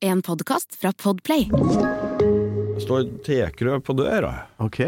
[0.00, 1.50] En podkast fra Podplay.
[2.74, 4.32] Det står tekrø på døra.
[4.62, 4.80] Ok.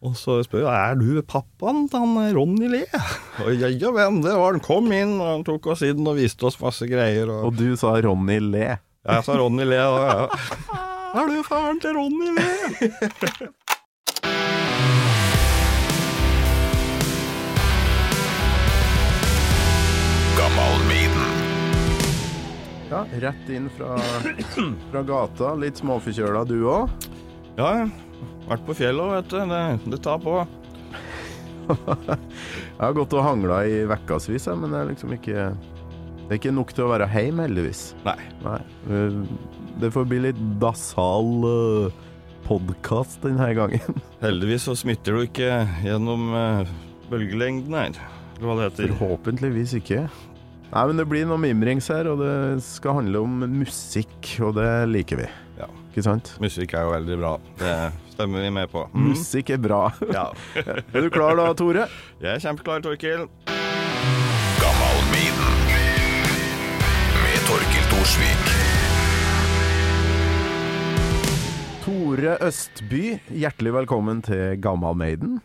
[0.00, 2.80] Og så spør jeg er du pappaen til han Ronny Le.
[3.44, 4.62] Og ja, ja men det var han.
[4.64, 7.28] Kom inn, og han tok oss inn og viste oss masse greier.
[7.28, 8.78] Og, Og du sa Ronny Le.
[8.80, 10.28] jeg sa Ronny Le, og ja.
[11.20, 13.50] Er du faren til Ronny Le?
[22.90, 23.94] Ja, rett inn fra,
[24.90, 25.52] fra gata.
[25.54, 26.90] Litt småforkjøla du òg?
[27.54, 27.86] Ja,
[28.48, 29.36] vært på fjellet, vet du.
[29.52, 29.60] Det,
[29.92, 30.40] det tar på.
[31.70, 36.54] Jeg har gått og hangla i ukevis, men det er liksom ikke Det er ikke
[36.56, 37.82] nok til å være hjemme, heldigvis.
[38.06, 38.16] Nei.
[38.42, 38.58] Nei.
[38.90, 39.22] Uh,
[39.80, 42.00] Det får bli litt basal uh,
[42.48, 44.00] podkast denne gangen.
[44.24, 46.72] Heldigvis så smitter du ikke gjennom eh,
[47.12, 48.00] bølgelengden her.
[48.34, 48.96] Eller hva det heter.
[48.98, 50.08] Forhåpentligvis ikke.
[50.70, 54.68] Nei, men det blir noe mimrings her, og det skal handle om musikk, og det
[54.92, 55.26] liker vi.
[55.58, 55.66] Ja.
[55.90, 56.30] Ikke sant?
[56.38, 57.32] Musikk er jo veldig bra.
[57.58, 57.72] Det
[58.12, 58.84] stemmer vi med på.
[58.94, 59.08] Mm.
[59.10, 59.80] Musikk er bra.
[60.14, 60.28] Ja.
[60.94, 61.88] Er du klar da, Tore?
[62.22, 63.26] Jeg er kjempeklar, Torkil.
[67.20, 68.52] med Torkil Thorsvik.
[71.82, 73.02] Tore Østby,
[73.42, 75.40] hjertelig velkommen til Gammal Maiden.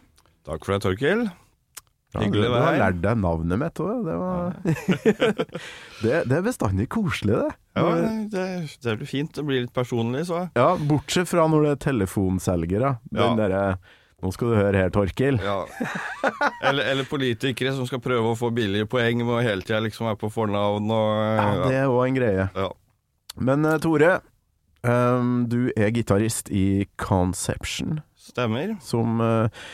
[0.46, 1.26] Takk for det, Torkil.
[2.16, 4.06] Ja, Hyggelig du har lært deg navnet mitt òg.
[4.06, 4.56] Det, var...
[6.06, 7.52] det, det er bestandig koselig, det.
[7.76, 7.90] Ja,
[8.32, 8.46] det,
[8.86, 9.34] det blir fint.
[9.36, 10.46] Det blir litt personlig, så.
[10.56, 12.96] Ja, Bortsett fra når det er telefonselgere.
[13.12, 13.36] Den Ja.
[13.44, 13.64] derre
[14.24, 15.36] Nå skal du høre her, Torkil.
[15.44, 15.66] Ja.
[16.64, 20.08] Eller, eller politikere som skal prøve å få billige poeng med å hele tida liksom
[20.08, 22.46] være på fornavn og Ja, det er òg en greie.
[22.56, 22.70] Ja.
[23.36, 24.14] Men eh, Tore,
[24.88, 28.78] um, du er gitarist i Conception, Stemmer.
[28.82, 29.68] som eh,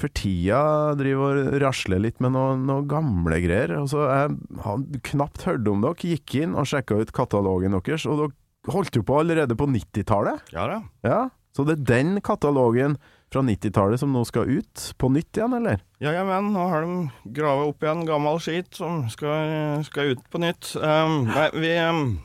[0.00, 0.60] for tida
[0.98, 3.74] driver og rasler litt med noen noe gamle greier.
[3.78, 8.24] Altså, jeg hadde knapt hørt om dere, gikk inn og sjekka ut katalogen deres, og
[8.24, 10.52] dere holdt jo på allerede på 90-tallet.
[10.54, 10.80] Ja da.
[11.06, 11.22] Ja,
[11.56, 12.96] så det er den katalogen
[13.30, 15.82] fra 90-tallet som nå skal ut på nytt igjen, eller?
[16.02, 20.24] Ja, ja, men nå har de grava opp igjen gammel skit som skal, skal ut
[20.32, 20.72] på nytt.
[20.82, 22.18] Um, nei, vi um,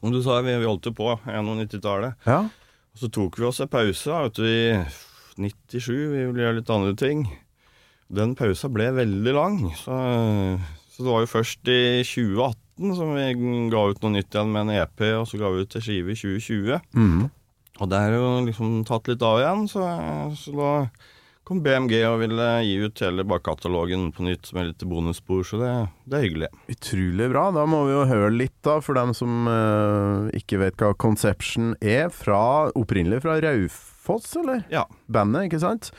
[0.00, 2.20] Som du sa, vi, vi holdt jo på gjennom 90-tallet.
[2.28, 2.42] Ja.
[2.94, 5.88] Så tok vi oss en pause da, vet du, i 97.
[6.12, 7.24] Vi ville gjøre litt andre ting.
[8.14, 9.96] Den pausa ble veldig lang, så,
[10.92, 13.24] så det var jo først i 2018 som vi
[13.72, 16.12] ga ut noe nytt igjen med en EP, og så ga vi ut en skive
[16.12, 16.92] i 2020.
[16.98, 17.24] Mm.
[17.82, 19.88] Og det er jo liksom tatt litt av igjen, så,
[20.38, 20.72] så da
[21.44, 25.72] kom BMG og ville gi ut hele bakkatalogen på nytt med litt bonusspor, så det,
[26.08, 26.50] det er hyggelig.
[26.72, 27.48] Utrolig bra.
[27.56, 31.74] Da må vi jo høre litt, da, for dem som eh, ikke vet hva Conception
[31.82, 32.08] er.
[32.14, 33.36] Fra, opprinnelig fra
[34.04, 34.62] Raufoss, eller?
[34.70, 34.84] Ja.
[35.08, 35.90] Bandet, ikke sant?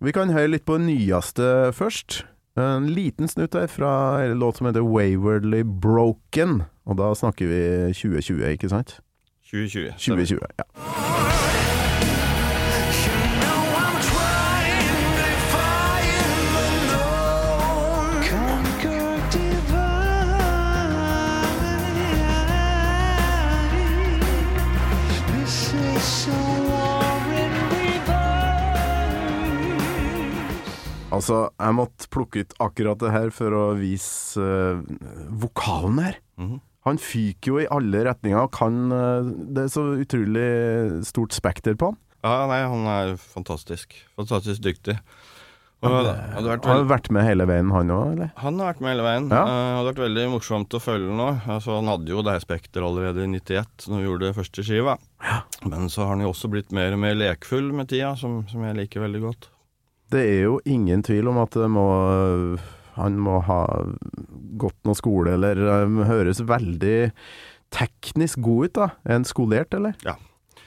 [0.00, 2.22] Vi kan høre litt på det nyeste først.
[2.56, 3.92] En liten snutt her fra
[4.24, 6.62] en låt som heter Waywardly Broken.
[6.86, 7.60] Og da snakker vi
[7.92, 8.98] 2020, ikke sant?
[9.50, 9.92] 2020.
[9.98, 10.24] stemmer.
[10.24, 11.39] 2020, ja.
[31.30, 34.82] Altså, jeg måtte plukke ut akkurat det her for å vise uh,
[35.30, 36.20] vokalen her.
[36.40, 36.58] Mhm.
[36.88, 38.48] Han fyker jo i alle retninger.
[38.56, 41.98] Kan, uh, det er så utrolig stort spekter på han.
[42.24, 43.94] Ja, nei, han er fantastisk.
[44.18, 44.96] Fantastisk dyktig.
[45.80, 48.32] Og det hadde vært Han har vært med hele veien, han òg, eller?
[48.42, 49.30] Han har vært med hele veien.
[49.30, 49.44] Ja.
[49.46, 51.30] Uh, hadde vært veldig morsomt å følge nå.
[51.46, 54.66] Altså, han hadde jo det her spekteret allerede i 91, når vi gjorde det første
[54.66, 54.98] skiva.
[55.62, 58.66] Men så har han jo også blitt mer og mer lekfull med tida, som, som
[58.66, 59.52] jeg liker veldig godt.
[60.10, 61.86] Det er jo ingen tvil om at må
[63.00, 63.60] han må ha
[64.60, 67.12] gått noe skole, eller um, høres veldig
[67.72, 68.88] teknisk god ut, da.
[69.06, 69.94] Er han skolert, eller?
[70.04, 70.16] Ja.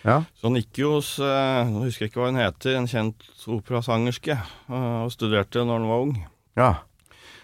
[0.03, 0.17] Ja.
[0.35, 3.23] Så han gikk jo hos eh, Nå husker jeg ikke hva hun heter, en kjent
[3.47, 6.17] operasangerske, eh, og studerte når han var ung.
[6.59, 6.73] ja.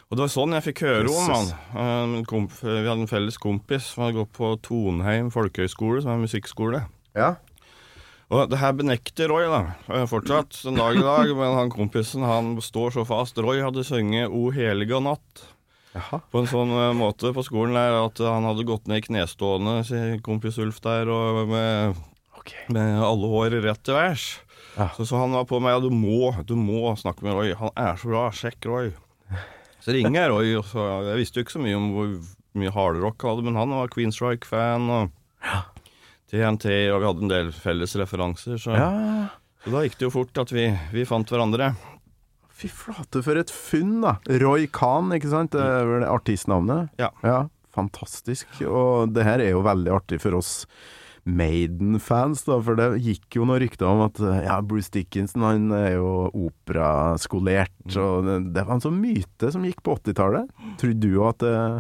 [0.10, 1.50] Og det var sånn jeg fikk høre om han.
[1.78, 2.14] Eh,
[2.66, 6.80] vi hadde en felles kompis som hadde gått på Tonheim folkehøgskole, som er en musikkskole.
[7.14, 7.36] Ja.
[8.30, 12.22] Og det her benekter Roy da, eh, fortsatt den dag i dag, men han kompisen
[12.22, 13.40] han står så fast.
[13.42, 15.48] Roy hadde sunget O heliga natt
[15.96, 16.20] Jaha.
[16.30, 19.80] på en sånn eh, måte på skolen der at han hadde gått ned i knestående,
[19.88, 21.98] sier kompis Ulf der, og med,
[22.38, 22.68] okay.
[22.70, 24.28] med alle hår rett til værs.
[24.78, 24.92] Ja.
[24.94, 27.74] Så, så han var på meg, og du må, du må snakke med Roy, han
[27.74, 28.94] er så bra, sjekk Roy.
[29.82, 32.14] Så ringer jeg Roy, og så, jeg visste jo ikke så mye om hvor
[32.62, 35.18] mye hardrock han hadde, men han var Queenstrike-fan, og
[36.30, 38.90] TNT, og vi hadde en del felles referanser, så, ja.
[39.64, 41.72] så da gikk det jo fort at vi, vi fant hverandre.
[42.60, 44.18] Fy flate, for et funn, da.
[44.42, 45.56] Roy Khan, ikke sant?
[45.56, 46.92] Det er vel artistnavnet?
[47.00, 47.14] Ja.
[47.24, 47.44] ja.
[47.76, 48.50] Fantastisk.
[48.68, 50.66] Og det her er jo veldig artig for oss
[51.30, 55.92] Maiden-fans, da, for det gikk jo noen rykter om at ja, Bruce Dickinson han er
[55.98, 60.50] jo operaskolert, og det, det var en sånn myte som gikk på 80-tallet.
[60.82, 61.80] Trodde du at, eh,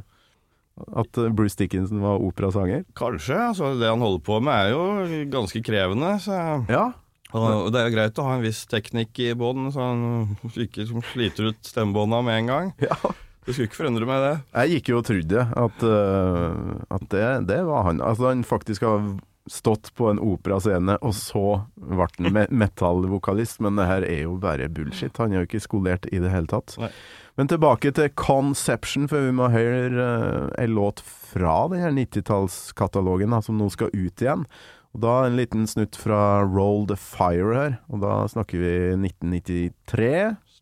[0.97, 2.85] at Bruce Dickinson var operasanger?
[2.97, 3.37] Kanskje.
[3.51, 6.15] altså Det han holder på med er jo ganske krevende.
[6.23, 6.35] Så,
[6.69, 6.91] Ja.
[7.33, 10.87] og det er jo greit å ha en viss teknikk i båten, så han ikke
[11.13, 12.73] sliter ut stemmebånda med en gang.
[12.79, 12.95] ja.
[13.45, 14.33] Det skulle ikke forundre meg, det.
[14.53, 18.01] Jeg gikk jo og trodde at, uh, at det, det var han.
[18.05, 19.07] Altså han faktisk har
[19.49, 21.41] stått på en operascene, og så
[21.73, 25.17] ble han me metallvokalist, men det her er jo bare bullshit.
[25.17, 26.75] Han er jo ikke skolert i det hele tatt.
[26.77, 26.91] Nei.
[27.39, 33.38] Men tilbake til Conception, for vi må høre uh, en låt fra den her 90-tallskatalogen
[33.45, 34.44] som nå skal ut igjen.
[34.91, 40.12] Og Da en liten snutt fra Roll the Fire her, og da snakker vi 1993.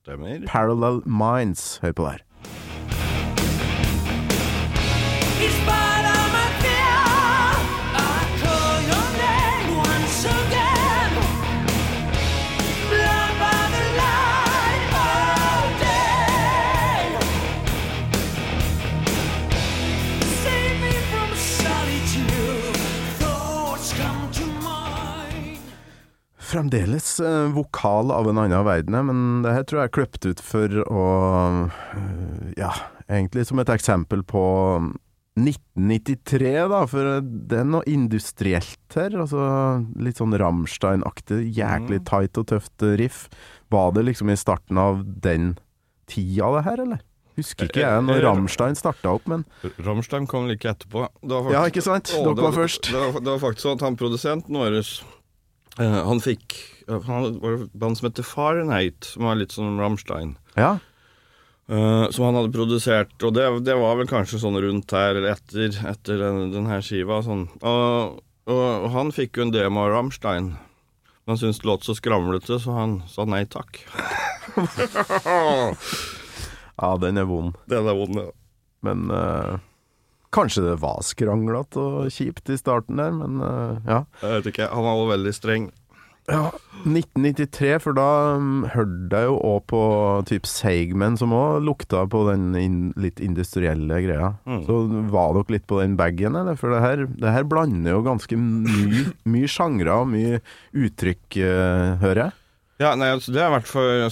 [0.03, 0.45] Stemmer.
[0.45, 1.79] Parallel Minds.
[1.81, 2.26] Hør på det her.
[26.47, 30.43] Fremdeles eh, vokal av en annen verden, men det her tror jeg er kløpt ut
[30.43, 31.07] for å
[31.67, 32.71] eh, Ja,
[33.09, 34.43] egentlig som et eksempel på
[35.37, 39.13] 1993, da, for det er noe industrielt her.
[39.21, 39.41] Altså
[40.01, 43.27] litt sånn Rammstein-aktig, jæklig tight og tøft riff.
[43.73, 45.53] Var det liksom i starten av den
[46.09, 47.03] tida, det her, eller?
[47.37, 49.43] Husker ikke jeg når Rammstein starta opp, men
[49.85, 51.03] Rammstein kom like etterpå.
[51.21, 52.09] Var Ja, ikke sant?
[52.09, 52.89] Dere var først.
[52.89, 54.95] Det var, det var faktisk sånn at han produsenten vår eh,
[55.77, 56.55] Han fikk
[56.87, 60.37] Han var et band som heter Fahrenheit, som var litt som Rammstein.
[60.55, 60.77] Ja.
[61.67, 65.33] Uh, som han hadde produsert, og det, det var vel kanskje sånn rundt her, eller
[65.33, 67.19] etter, etter den, den her skiva.
[67.25, 67.49] Sånn.
[67.59, 70.53] Og, og, og han fikk jo en demo av Rammstein.
[71.27, 73.81] Men han syntes det låt så skramlete, så han sa nei takk.
[76.79, 77.59] ja, den er vond.
[77.67, 78.29] Den er vond, ja.
[78.87, 79.57] Men eh,
[80.37, 83.99] kanskje det var skranglete og kjipt i starten der, men eh, ja.
[84.21, 85.69] Jeg vet ikke, han var jo veldig streng.
[86.27, 86.49] Ja,
[86.83, 89.83] 1993, for da um, hørte jeg jo òg på
[90.27, 94.33] typ Seigmen, som òg lukta på den in litt industrielle greia.
[94.43, 94.65] Mm.
[94.67, 94.81] Så
[95.13, 96.59] var dere litt på den bagen, eller?
[96.59, 100.41] For det her, det her blander jo ganske mye my sjangre og mye
[100.75, 102.37] uttrykk, uh, hører jeg.
[102.77, 104.05] Ja, nei, altså, Det har vært for,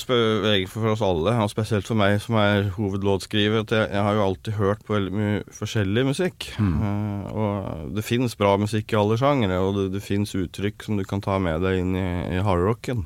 [0.73, 3.62] for oss alle, og spesielt for meg som er hovedlåtskriver.
[3.62, 6.47] at Jeg, jeg har jo alltid hørt på veldig mye forskjellig musikk.
[6.57, 10.97] Eh, og det finnes bra musikk i alle sjangere, og det, det finnes uttrykk som
[10.97, 12.07] du kan ta med deg inn i,
[12.39, 13.06] i hardrocken.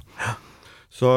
[0.90, 1.10] Så,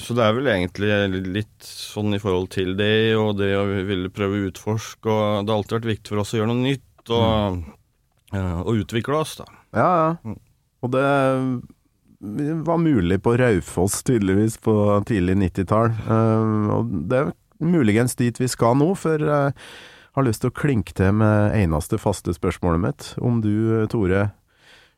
[0.00, 4.10] så det er vel egentlig litt sånn i forhold til det, og det å ville
[4.12, 5.12] prøve å utforske.
[5.12, 7.60] Og det har alltid vært viktig for oss å gjøre noe nytt og,
[8.32, 9.46] eh, og utvikle oss, da.
[9.76, 10.10] Ja, ja.
[10.24, 10.40] Mm.
[10.80, 11.04] Og det
[12.20, 14.74] var mulig på Raufoss, tydeligvis, på
[15.08, 15.94] tidlig 90-tall.
[16.04, 19.52] Eh, og det er muligens dit vi skal nå, for jeg
[20.18, 23.08] har lyst til å klinke til med eneste faste spørsmålet mitt.
[23.20, 24.30] Om du, Tore,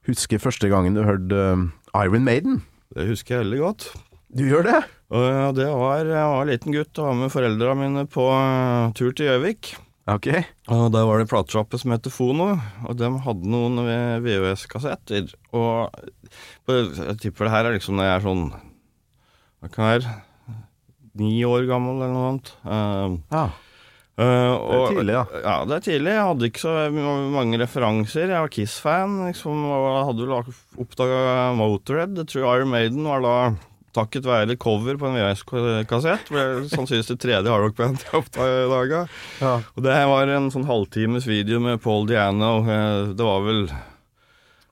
[0.09, 1.69] husker første gangen du hørte eh,
[2.03, 2.63] Iron Maiden?
[2.93, 3.93] Det husker jeg veldig godt.
[4.33, 4.83] Du gjør det?
[5.13, 9.13] Ja, det var, jeg var liten gutt og var med foreldra mine på eh, tur
[9.13, 9.75] til Gjøvik.
[10.11, 10.27] Ok.
[10.73, 12.49] Og Der var det en platesjappe som heter Fono,
[12.89, 13.79] og de hadde noen
[14.25, 15.31] VHS-kassetter.
[15.55, 15.95] Og
[16.67, 18.45] jeg tipper det her er liksom når jeg er sånn
[19.63, 20.15] Hva kan være?
[21.23, 22.51] Ni år gammel eller noe annet.
[22.65, 23.45] Uh, Ja.
[24.17, 25.41] uh, Det er tidlig, da.
[25.45, 26.15] Ja, det er tidlig.
[26.17, 26.73] Jeg hadde ikke så
[27.37, 28.27] mange referanser.
[28.33, 31.21] Jeg var Kiss-fan, liksom, og hadde vel oppdaga
[31.61, 32.17] Motorhead.
[32.17, 33.37] Jeg tror Iron Maiden var da
[33.93, 36.31] takket være cover på en VHS-kassett.
[36.73, 39.03] Sannsynligvis det tredje hardrock-band jeg oppdaga.
[39.43, 39.55] ja.
[39.77, 42.55] Og det var en sånn halvtimes video med Paul Diano.
[42.65, 43.67] eh, Det var vel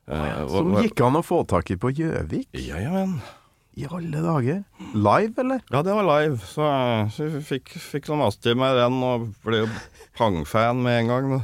[0.09, 2.49] eh, Som gikk an å få tak i på Gjøvik?
[2.57, 3.19] Ja, ja, men.
[3.79, 4.65] I alle dager.
[4.97, 5.61] Live, eller?
[5.71, 6.67] Ja, det var live, så,
[7.15, 9.69] så vi fikk, fikk sånn masse til meg den, og ble jo
[10.19, 11.37] pang-fan med en gang.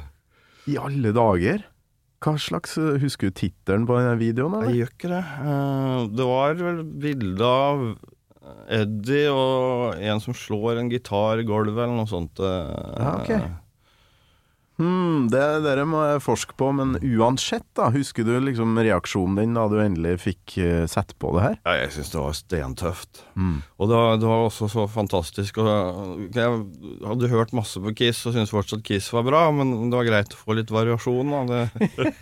[0.66, 1.62] I alle dager?
[2.25, 4.70] Hva slags eh, Husker du tittelen på denne videoen, eller?
[4.73, 5.25] Jeg gjør ikke det.
[5.52, 7.87] Eh, Det var vel bilde av
[8.70, 12.38] Eddie og en som slår en gitar i gulvet, eller noe sånt.
[12.38, 13.32] eh, Ja, ok.
[14.76, 17.88] Hmm, det dere må jeg forske på, men uansett, da.
[17.95, 21.56] Husker du liksom reaksjonen din da du endelig fikk uh, sett på det her?
[21.64, 23.23] Ja, jeg syns det var stentøft.
[23.40, 23.56] Mm.
[23.80, 25.62] Og det var, det var også så fantastisk.
[25.64, 26.61] Og jeg
[27.06, 30.37] hadde hørt masse på Kiss og syntes fortsatt Kiss var bra, men det var greit
[30.37, 31.33] å få litt variasjon.
[31.33, 31.66] Da.
[31.73, 32.12] Det,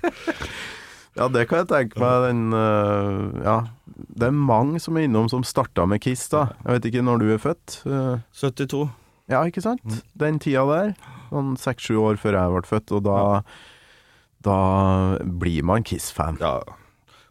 [1.14, 2.28] Ja, det kan jeg tenke meg.
[2.28, 3.58] Den uh, Ja.
[3.94, 6.48] Det er mange som er innom som starta med Kiss, da.
[6.64, 7.76] Jeg vet ikke når du er født?
[7.86, 8.88] Uh, 72.
[9.30, 10.00] ja, ikke sant?
[10.18, 10.96] Den tida der.
[11.34, 13.18] Sånn seks-sju år før jeg ble født, og da
[14.44, 14.56] da
[15.24, 16.36] blir man Kiss-fan.
[16.40, 16.60] Ja,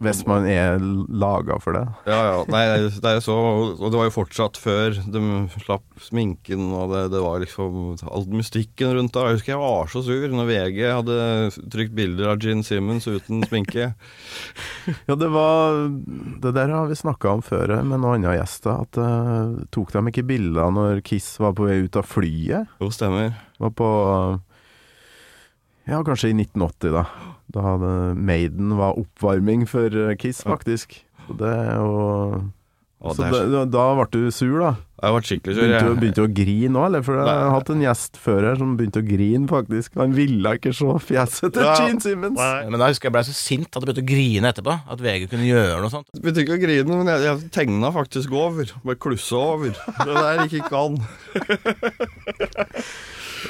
[0.03, 1.83] Hvis man er laga for det.
[2.09, 2.19] ja.
[2.27, 2.39] ja.
[2.51, 3.35] Nei, det er jo så
[3.77, 5.21] Og det var jo fortsatt før de
[5.63, 9.23] slapp sminken, og det, det var liksom all mystikken rundt det.
[9.23, 11.17] Jeg husker jeg var så sur når VG hadde
[11.73, 13.93] trykt bilder av Gene Simmons uten sminke.
[15.07, 15.77] Ja, det var
[16.43, 18.83] Det der har vi snakka om før med noen andre gjester.
[18.83, 22.73] At uh, tok de ikke bilder når Kiss var på vei ut av flyet?
[22.81, 23.33] Jo, stemmer.
[23.63, 23.89] Var på
[25.87, 27.32] Ja, kanskje i 1980, da.
[27.53, 30.99] Da hadde Maiden var oppvarming for eh, Kiss, faktisk.
[31.27, 32.49] Så det er jo
[33.03, 34.71] Så det er da, da ble du sur, da?
[35.03, 35.61] Jeg ble skikkelig sur.
[35.67, 35.99] Begynte, du- jeg.
[35.99, 37.01] begynte du å grine òg, eller?
[37.03, 39.97] For jeg har hatt en gjest før her som begynte å grine, faktisk.
[39.99, 41.73] Han ville ikke se fjeset til Ja.
[41.81, 42.39] Gene Simmons.
[42.39, 44.77] Men da husker jeg ble så sint at jeg begynte å grine etterpå.
[44.95, 46.07] At VG kunne gjøre noe sånt.
[46.15, 48.71] Begynte ikke å grine, men jeg, jeg tegna faktisk over.
[48.87, 49.75] Bare klussa over.
[49.75, 50.95] Det der gikk ikke an.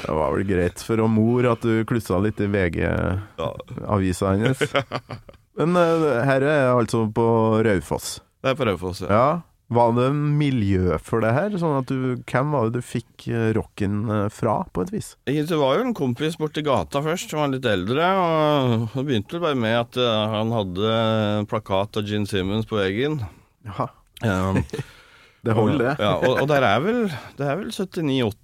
[0.02, 4.62] Det var vel greit for å mor at du klussa litt i VG-avisa hennes.
[5.58, 7.26] Men herre her er altså på
[7.64, 8.18] Raufoss.
[8.42, 9.04] Det er på Raufoss.
[9.06, 9.10] Ja.
[9.14, 9.26] Ja.
[9.74, 11.54] Var det miljø for det her?
[11.58, 15.14] Sånn at du, hvem var det du fikk eh, rocken eh, fra, på et vis?
[15.24, 18.10] Det var jo en kompis borti gata først, som var litt eldre.
[18.20, 20.92] og Det begynte vel bare med at eh, han hadde
[21.40, 23.22] en plakat av Gene Simmons på veggen.
[23.64, 23.88] Ja,
[24.22, 24.62] Um,
[25.44, 25.94] det holder, det.
[25.98, 27.00] Ja, og, og der er vel
[27.36, 28.43] Det er vel 79-80,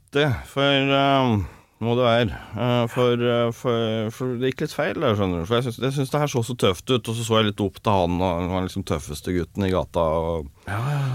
[0.50, 1.38] for uh,
[1.80, 2.38] må det være.
[2.56, 5.46] Uh, for, uh, for, for det gikk litt feil der, skjønner du.
[5.48, 7.48] For jeg syns, jeg syns det her så så tøft ut, og så så jeg
[7.50, 10.00] litt opp til han, og han var liksom tøffeste gutten i gata.
[10.02, 10.50] Og,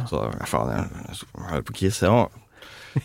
[0.10, 2.42] Så ja, faen, jeg, jeg skal høre på Kiss, jeg òg.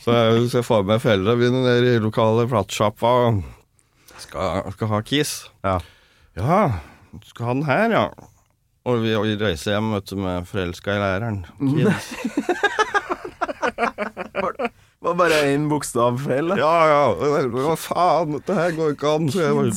[0.05, 3.41] Så jeg skal få med foreldra mine ned i lokale platesjappa og
[4.23, 5.33] skal, skal ha Kiss.
[5.67, 5.81] Ja.
[6.39, 6.61] Ja,
[7.27, 8.05] skal ha den her, ja.
[8.87, 11.43] Og vi, og vi reiser hjem vet du, med forelska i læreren.
[11.59, 12.15] Kids.
[15.01, 16.53] var bare én bokstav feil.
[16.61, 17.03] Ja, ja.
[17.49, 19.29] Hva faen, dette her går ikke an.
[19.33, 19.71] Så jeg, var,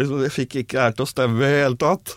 [0.00, 2.14] liksom, jeg fikk ikke her til å stemme i det hele tatt.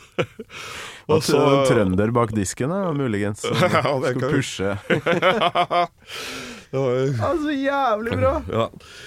[1.11, 3.43] Og så trønder bak disken, da, muligens.
[3.75, 4.69] Ja, det Skal pushe.
[6.75, 8.31] Det var jo- Ja, så jævlig bra!
[8.57, 8.65] ja.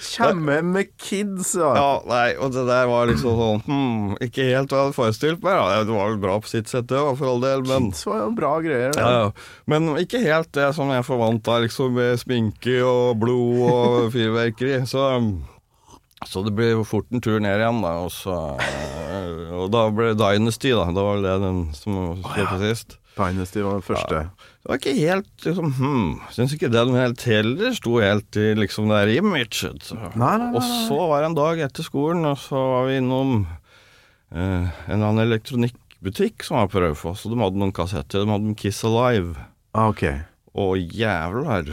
[0.09, 1.69] Kjemme med kids, ja.
[1.77, 5.43] ja, nei, og det der var liksom sånn hmm, Ikke helt hva jeg hadde forestilt
[5.45, 5.53] meg.
[5.59, 8.23] Ja, Det var vel bra på sitt sett, det, for all del, men Kids var
[8.23, 8.97] jo bra greier.
[8.97, 9.29] ja, ja.
[9.69, 14.81] Men ikke helt det som jeg forventa, liksom, med sminke og blod og fyrverkeri.
[14.89, 15.05] Så
[16.27, 17.93] så det ble fort en tur ned igjen, da.
[18.03, 18.33] Og, så,
[19.55, 20.89] og da ble det Dynasty, da.
[20.91, 22.97] Det var det den som sto på sist.
[23.19, 24.21] Dynasty var den første.
[24.31, 28.89] Det var ikke helt liksom hmm, Syns ikke den helt heller sto helt i liksom
[28.91, 29.91] der imaget.
[29.93, 32.97] Nei, nei, nei, Og så var det en dag etter skolen, og så var vi
[33.01, 38.25] innom eh, en eller annen elektronikkbutikk som var på Raufoss, og de hadde noen kassetter.
[38.25, 39.35] De hadde Kiss Alive.
[39.75, 40.21] Ah, okay.
[40.59, 41.67] Å, jævler!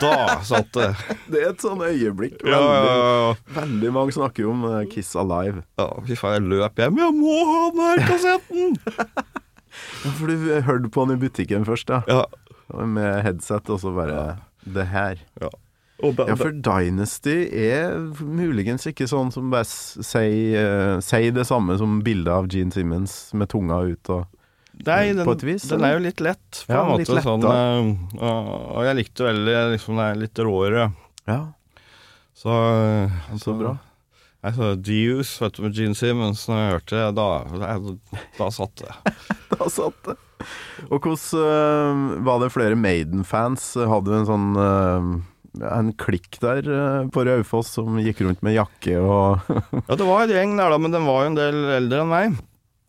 [0.00, 0.92] Da satt det.
[1.32, 2.38] Det er et sånn øyeblikk.
[2.46, 3.32] Ja, ja, Veldig, ja.
[3.58, 5.64] veldig mange snakker jo om eh, Kiss Alive.
[5.80, 7.00] ja fy faen, jeg løp hjem.
[7.02, 8.78] Jeg må ha den her kassetten!
[10.04, 12.02] Ja, for du hørte på den i butikken først, da.
[12.08, 12.24] Ja.
[12.86, 15.18] Med headset, og så bare Det her.
[15.42, 17.92] Og Ja, for Dynasty er
[18.24, 23.50] muligens ikke sånn som bare sier uh, det samme som bildet av Gene Simmons med
[23.52, 24.24] tunga ut og
[24.86, 27.18] Nei, den, på et vis, den er jo litt lett, på Ja, en litt måte.
[27.18, 28.46] lett, sånn, eh, og,
[28.78, 30.86] og jeg likte veldig liksom, det er litt råere.
[31.28, 31.40] Ja,
[32.32, 32.54] Så,
[33.42, 33.74] så bra.
[34.40, 37.26] Jeg sa Deus, vet du, med Gene Simmons, når jeg hørte det, da,
[37.60, 37.96] da,
[38.38, 38.94] da satt det.
[39.50, 40.14] Da satt det.
[40.88, 43.74] Og hvordan eh, Var det flere Maiden-fans?
[43.76, 45.10] Hadde du en sånn eh,
[45.68, 49.50] en klikk der eh, på Raufoss som gikk rundt med jakke og
[49.90, 52.14] Ja, det var en gjeng der, da, men den var jo en del eldre enn
[52.14, 52.38] meg.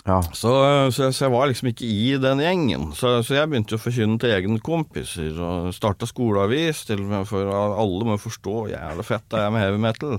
[0.08, 0.22] Ja.
[0.34, 0.54] Så,
[0.96, 2.88] så, så jeg var liksom ikke i den gjengen.
[2.98, 7.30] Så, så jeg begynte å forkynne til egne kompiser, og starta skoleavis, til og med
[7.30, 10.18] for alle må forstå jævla fett det er med heavy metal.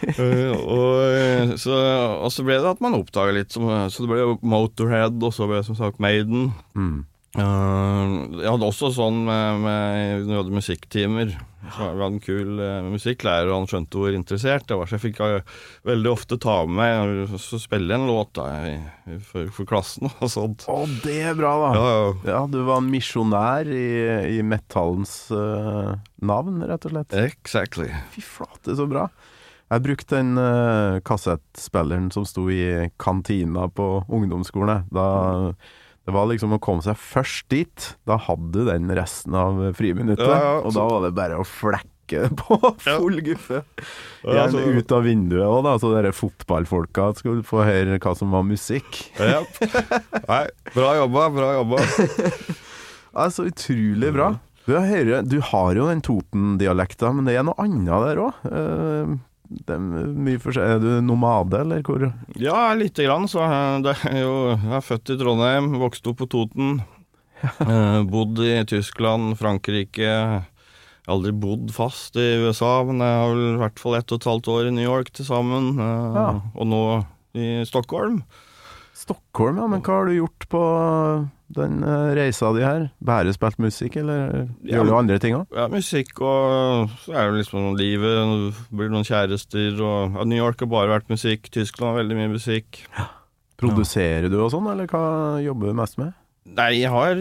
[0.20, 1.76] Eh, og, så,
[2.24, 5.34] og så ble det at man oppdaga litt, som, så det ble jo Motorhead, og
[5.34, 6.50] så ble det som sagt Maiden.
[6.78, 7.04] Mm.
[7.30, 11.36] Uh, jeg hadde også sånn med, med når vi hadde musikktimer.
[11.60, 14.90] Så vi hadde en kul uh, musikklærer, og han skjønte hvor interessert jeg var.
[14.90, 18.48] Så jeg fikk uh, veldig ofte ta med meg og så spille en låt da,
[18.66, 18.74] i,
[19.12, 20.66] i, for, for klassen og sånt.
[20.66, 21.70] Å, det er bra, da.
[21.76, 22.12] Ja, ja.
[22.32, 23.86] Ja, du var misjonær i,
[24.34, 25.92] i metallens eh,
[26.26, 27.14] navn, rett og slett.
[27.30, 27.92] Exactly.
[28.16, 29.06] Fy flate, så bra.
[29.70, 34.88] Jeg brukte den uh, kassettspilleren som sto i kantina på ungdomsskolen.
[34.90, 35.04] Da,
[36.06, 37.92] det var liksom å komme seg først dit.
[38.08, 40.26] Da hadde du den resten av friminuttet.
[40.26, 43.60] Ja, ja, og da var det bare å flekke det på full guffe.
[44.26, 48.16] Ja, Gjerne så- ut av vinduet òg, da, så dere fotballfolka skulle få høre hva
[48.18, 49.04] som var musikk.
[49.22, 49.44] Ja.
[50.26, 50.42] Nei,
[50.74, 51.84] bra jobba, bra jobba.
[53.34, 54.28] Så utrolig bra.
[54.66, 58.44] Du, hører, du har jo den Toten-dialekta, men det er noe annet der òg.
[59.50, 60.76] Det er mye forskjellig.
[60.76, 62.04] Er du nomade, eller hvor?
[62.38, 63.26] Ja, lite grann.
[63.30, 66.80] Så eh, det er jo Jeg er født i Trondheim, vokste opp på Toten.
[67.40, 70.10] Eh, bodd i Tyskland, Frankrike.
[71.08, 74.26] Aldri bodd fast i USA, men jeg har vel i hvert fall ett og et
[74.28, 75.70] halvt år i New York til sammen.
[75.80, 76.26] eh, Ja.
[76.54, 76.82] Og nå
[77.40, 78.20] i Stockholm.
[79.00, 79.66] Stockholm, ja.
[79.70, 80.62] Men hva har du gjort på
[81.56, 82.88] den eh, reisa di her?
[83.02, 85.48] Bare spilt musikk, eller Ja, gjør du andre ting òg?
[85.56, 88.60] Ja, musikk og så er det liksom livet.
[88.70, 91.48] Blir noen kjærester og ja, New York har bare vært musikk.
[91.54, 92.82] Tyskland har veldig mye musikk.
[93.60, 95.04] Produserer du og sånn, eller hva
[95.44, 96.14] jobber du mest med?
[96.50, 97.18] Nei, jeg har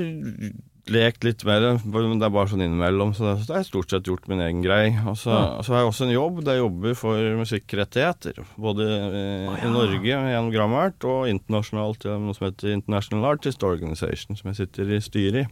[0.91, 3.13] lekt litt det, men det er bare sånn innimellom.
[3.15, 4.91] Så det har jeg stort sett gjort min egen grei.
[5.07, 5.61] Og så, Ja.
[5.63, 8.39] så har jeg også en jobb der jeg jobber for musikkrettigheter.
[8.57, 14.35] Både eh, i Norge gjennom Gramart og internasjonalt gjennom noe som heter International Artist Organization,
[14.39, 15.47] som jeg sitter i styret i.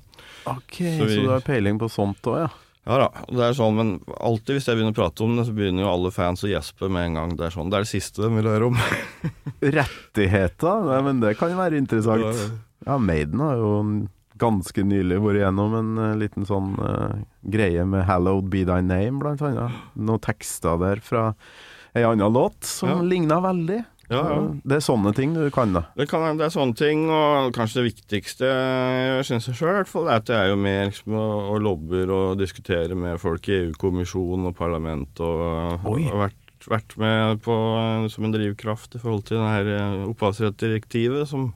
[0.48, 2.50] Ok, Så så, du har peiling på sånt òg, ja.
[2.88, 5.52] Ja da, det er sånn, men alltid hvis jeg begynner å prate om det, så
[5.52, 7.34] begynner jo alle fans å gjespe med en gang.
[7.36, 8.78] Det er sånn, det er det siste de vil høre om.
[9.60, 10.86] Rettigheter?
[10.88, 12.46] Nei, men det kan jo være interessant.
[12.88, 13.72] Ja, Maiden har jo
[14.40, 17.18] ganske nylig vært igjennom en uh, liten sånn uh,
[17.50, 19.76] greie med 'Hallowed Be Thy Name', blant annet.
[19.96, 21.34] Noen tekster der fra
[21.96, 23.02] ei anna låt som Ja.
[23.02, 23.84] ligna veldig.
[24.10, 24.36] Ja, ja.
[24.64, 25.82] Det er sånne ting du kan, da.
[26.00, 29.90] Det, kan, det er sånne ting, og kanskje det viktigste jeg syns sjøl, i hvert
[29.92, 33.50] fall, er at jeg er jo med liksom, og, og lobber og diskuterer med folk
[33.52, 36.40] i EU-kommisjonen og parlament, og og har vært,
[36.72, 37.52] vært med på,
[37.82, 41.50] eh, som en drivkraft i forhold til det her opphavsrettsdirektivet som,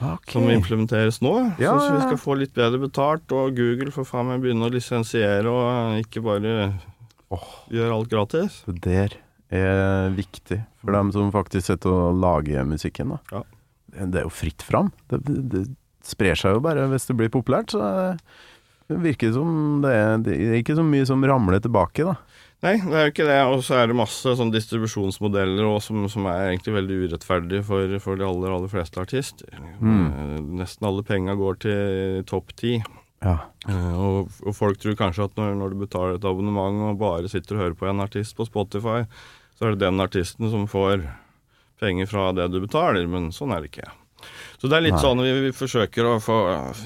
[0.00, 0.32] Ok.
[0.32, 1.34] som implementeres nå.
[1.60, 4.72] Ja, så, vi skal få litt bedre betalt, og Google får faen meg begynne å
[4.72, 6.54] lisensiere og ikke bare
[7.34, 8.60] oh, gjøre alt gratis.
[8.66, 9.10] Det
[9.50, 13.16] er viktig for dem som faktisk sitter og lager musikken.
[13.16, 13.40] Da.
[13.40, 13.44] Ja.
[13.90, 14.92] Det det er jo fritt fram.
[15.10, 15.64] Det, det, det
[16.06, 17.74] sprer seg jo bare hvis det blir populært.
[17.74, 17.80] Så
[18.90, 22.16] det virker som det er, det er ikke så mye som ramler tilbake, da.
[22.60, 23.38] Nei, det er jo ikke det.
[23.48, 27.94] Og så er det masse sånn distribusjonsmodeller også, som, som er egentlig veldig urettferdige for,
[28.04, 29.54] for de aller, aller fleste artister.
[29.80, 30.58] Mm.
[30.60, 32.74] Nesten alle penga går til topp ti.
[33.24, 33.38] Ja.
[33.68, 37.28] Eh, Og, og folk tror kanskje at når, når du betaler et abonnement og bare
[37.32, 39.02] sitter og hører på en artist på Spotify,
[39.56, 41.02] så er det den artisten som får
[41.80, 43.88] penger fra det du betaler, men sånn er det ikke.
[44.60, 45.00] Så det er litt Nei.
[45.00, 46.36] sånn vi, vi forsøker å få,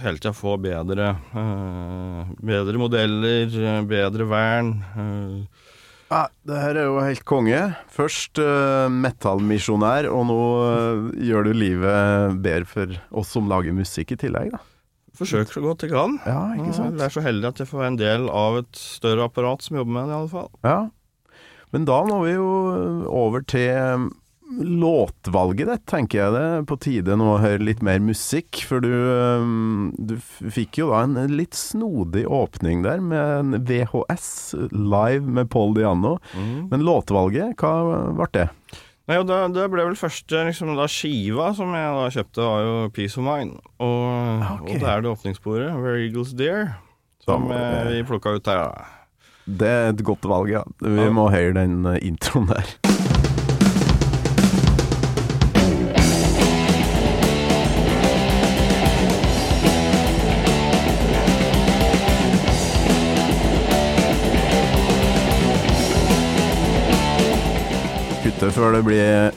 [0.04, 3.50] hele tida få bedre, eh, bedre modeller,
[3.90, 4.70] bedre vern.
[4.94, 5.62] eh,
[6.10, 7.60] Ja, det her er jo helt konge.
[7.92, 14.14] Først uh, metallmisjonær, og nå uh, gjør du livet bedre for oss som lager musikk
[14.14, 14.62] i tillegg, da.
[15.14, 16.16] Forsøker så godt jeg kan.
[16.26, 16.98] Ja, ikke sant?
[16.98, 19.78] Jeg er så heldig at jeg får være en del av et større apparat som
[19.78, 20.48] jobber med det, i alle fall.
[20.66, 20.78] Ja.
[21.74, 22.48] Men da må vi jo
[23.10, 24.08] over til
[24.60, 26.46] låtvalget ditt, tenker jeg det.
[26.68, 28.60] På tide nå å høre litt mer musikk.
[28.68, 34.28] For du, um, du fikk jo da en litt snodig åpning der med en VHS
[34.72, 36.16] live med Paul Diano.
[36.36, 37.74] Men låtvalget, hva
[38.18, 38.48] ble det?
[39.04, 42.76] Nei, det, det ble vel første liksom, da skiva som jeg da kjøpte, var jo
[42.96, 43.58] Peace of Mind.
[43.84, 44.78] Og, okay.
[44.78, 46.70] og det er det åpningssporet, Where Eagles Dear,
[47.24, 48.62] som Da eh, vi plukka ut her.
[48.64, 48.86] da.
[49.44, 50.62] Det er et godt valg, ja.
[50.80, 51.10] Vi Ja.
[51.12, 52.72] må høre den eh, introen der.
[68.44, 69.36] Kutte før det blir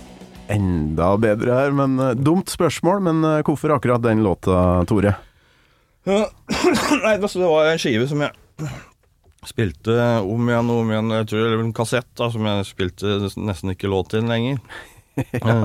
[0.51, 5.13] enda bedre her, men eh, Dumt spørsmål, men eh, hvorfor akkurat den låta, Tore?
[6.11, 8.67] Nei, altså, det var en skive som jeg
[9.47, 9.95] spilte
[10.27, 11.13] om igjen og om igjen.
[11.21, 14.59] Jeg tror eller en kassett da, som jeg spilte nesten ikke låt til lenger.
[15.39, 15.55] ja.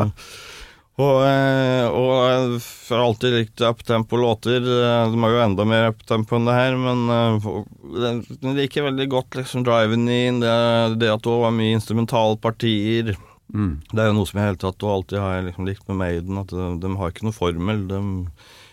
[1.03, 4.63] og, eh, og jeg har alltid likt uptempo-låter.
[4.63, 4.79] De
[5.19, 9.67] er jo enda mer uptempo enn det her, men det- jeg liker veldig godt liksom
[9.67, 10.57] driven in, det,
[11.03, 13.17] det at det var mye instrumentalpartier.
[13.53, 13.73] Mm.
[13.93, 16.39] Det er jo noe som jeg helt tatt og alltid har liksom likt med Maiden,
[16.41, 17.83] at de, de har ikke noe formel.
[17.91, 18.01] De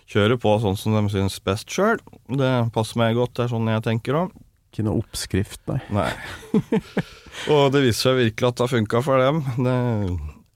[0.10, 2.00] kjører på sånn som de syns best sjøl.
[2.32, 4.34] Det passer meg godt, det er sånn jeg tenker òg.
[4.70, 5.80] Ikke noe oppskrift, nei.
[5.94, 6.10] Nei.
[7.54, 9.40] og det viser seg virkelig at det har funka for dem.
[9.58, 9.78] Det,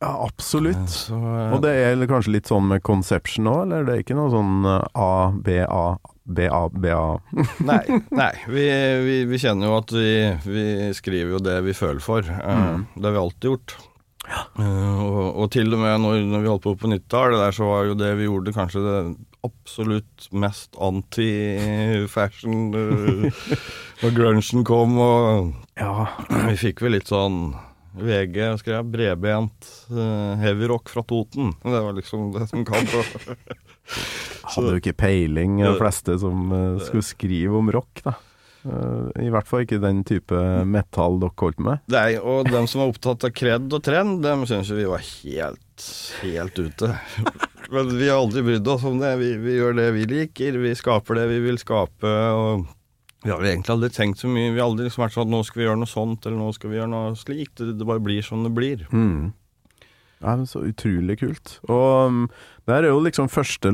[0.03, 0.89] Ja, absolutt.
[0.91, 4.17] så, eh, Og det er kanskje litt sånn med Conception òg, eller det er ikke
[4.17, 5.85] noe sånn eh, A, B, A,
[6.23, 7.17] B, A, B, A
[7.69, 8.65] Nei, nei vi,
[9.07, 10.11] vi, vi kjenner jo at vi,
[10.45, 10.65] vi
[10.97, 12.21] skriver jo det vi føler for.
[12.27, 12.85] Eh, Mm.
[12.95, 13.75] Det har vi alltid gjort.
[14.29, 17.67] Eh, og, og til og med når, når vi holdt på på 90-tallet, der så
[17.69, 18.97] var jo det vi gjorde kanskje det
[19.43, 23.43] absolutt mest anti-fashion uh,
[24.03, 26.07] når grunchen kom, og Ja,
[26.47, 27.51] vi fikk vel litt sånn
[27.93, 31.51] VG skrev bredbent uh, heavyrock fra Toten.
[31.61, 32.87] Det var liksom det som kom
[34.53, 38.15] hadde jo ikke peiling, de fleste som uh, skulle skrive om rock, da.
[38.63, 40.37] Eh, I hvert fall ikke den type
[40.69, 41.83] metall dere holdt med.
[41.91, 45.03] Er, og dem som var opptatt av kred og trend, dem syns jo vi var
[45.03, 45.89] helt,
[46.21, 46.93] helt ute.
[47.73, 49.15] Men vi har aldri brydd oss om det.
[49.19, 52.15] Vi, vi gjør det vi liker, vi skaper det vi vil skape.
[52.37, 52.65] og
[53.23, 54.51] vi har egentlig aldri tenkt så mye.
[54.51, 56.49] Vi har aldri liksom vært sånn at nå skal vi gjøre noe sånt, eller nå
[56.55, 57.55] skal vi gjøre noe slikt.
[57.61, 58.83] Det, det bare blir som det blir.
[58.91, 59.31] Mm.
[60.23, 61.57] Ja, men så utrolig kult.
[61.71, 62.25] Og um,
[62.67, 63.71] det her er jo liksom første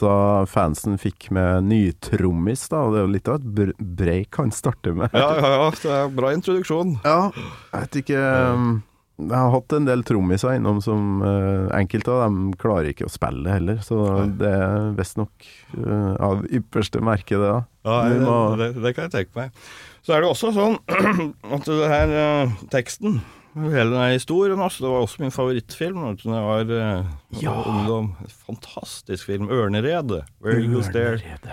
[0.00, 4.92] låta fansen fikk med nytrommis, da, det er jo litt av et break han starter
[4.92, 5.10] med.
[5.12, 5.70] Ja, ja, ja.
[5.82, 6.98] Det er bra introduksjon.
[7.04, 7.30] Ja,
[7.72, 8.82] jeg vet ikke um,
[9.18, 13.12] Jeg har hatt en del trommiser innom som uh, Enkelte av dem klarer ikke å
[13.12, 17.52] spille heller, så det er visstnok uh, av ypperste merke, det.
[17.52, 19.64] da Ja, det, det, det kan jeg tenke meg.
[20.04, 20.78] Så er det også sånn
[21.54, 23.22] at det her eh, teksten
[23.54, 27.04] Hele den historien Altså, det var også min favorittfilm Det da jeg var eh,
[27.42, 27.54] Ja.
[27.70, 28.12] ungdom.
[28.46, 29.48] Fantastisk film.
[29.48, 30.24] 'Ørneredet'.
[30.42, 31.18] Where Eagles Dare.
[31.18, 31.52] Ørneredet.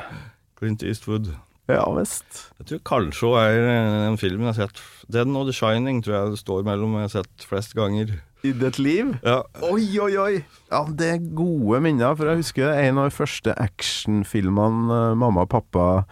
[0.57, 1.29] Clint Eastwood.
[1.69, 2.51] Ja visst.
[2.59, 6.13] Jeg tror kanskje er eh, en film jeg har sett Den og The Shining tror
[6.17, 8.17] jeg det står mellom jeg har sett flest ganger.
[8.43, 9.13] I ditt liv?
[9.23, 10.43] Ja, Oi, oi, oi!
[10.71, 15.43] Ja, det er gode minner, for jeg husker en av de første actionfilmene eh, mamma
[15.45, 16.05] og pappa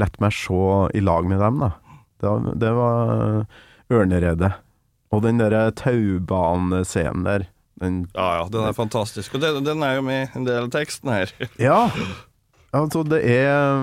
[0.00, 0.56] lette meg se
[0.96, 1.70] i lag med dem, da.
[2.56, 3.44] Det var, eh,
[3.92, 4.54] Ørneredet.
[5.14, 7.46] Og den derre taubanescenen der.
[7.80, 9.36] Den ja, ja den er fantastisk.
[9.36, 11.34] Og den, den er jo med en del av teksten her.
[11.68, 11.86] Ja!
[12.76, 13.78] Altså, det er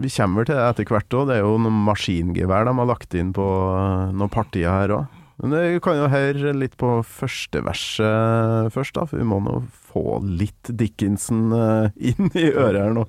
[0.00, 1.26] Vi kommer til det etter hvert òg.
[1.28, 5.18] Det er jo noen maskingevær de har lagt inn på uh, noen partier her òg.
[5.40, 9.08] Men vi kan jo høre litt på første verset først, da.
[9.08, 13.08] For vi må nå få litt Dickinson uh, inn i øret her nå.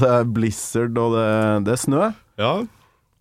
[0.00, 1.28] Det er blizzard, og det,
[1.66, 2.02] det er snø.
[2.40, 2.52] Ja,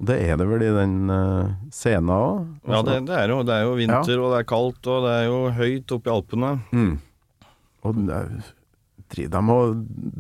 [0.06, 2.42] Det er det vel i den uh, scenen òg?
[2.68, 5.14] ja det, det, er jo, det er jo vinter, og det er kaldt, og det
[5.22, 6.50] er jo høyt oppe i Alpene.
[6.76, 6.96] Mm.
[7.86, 8.54] Og er-
[9.14, 9.76] driver de og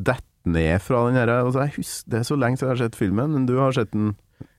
[0.05, 2.95] detter ned fra den her altså, husker, Det er så lenge siden jeg har sett
[2.99, 4.13] filmen, men du har sett den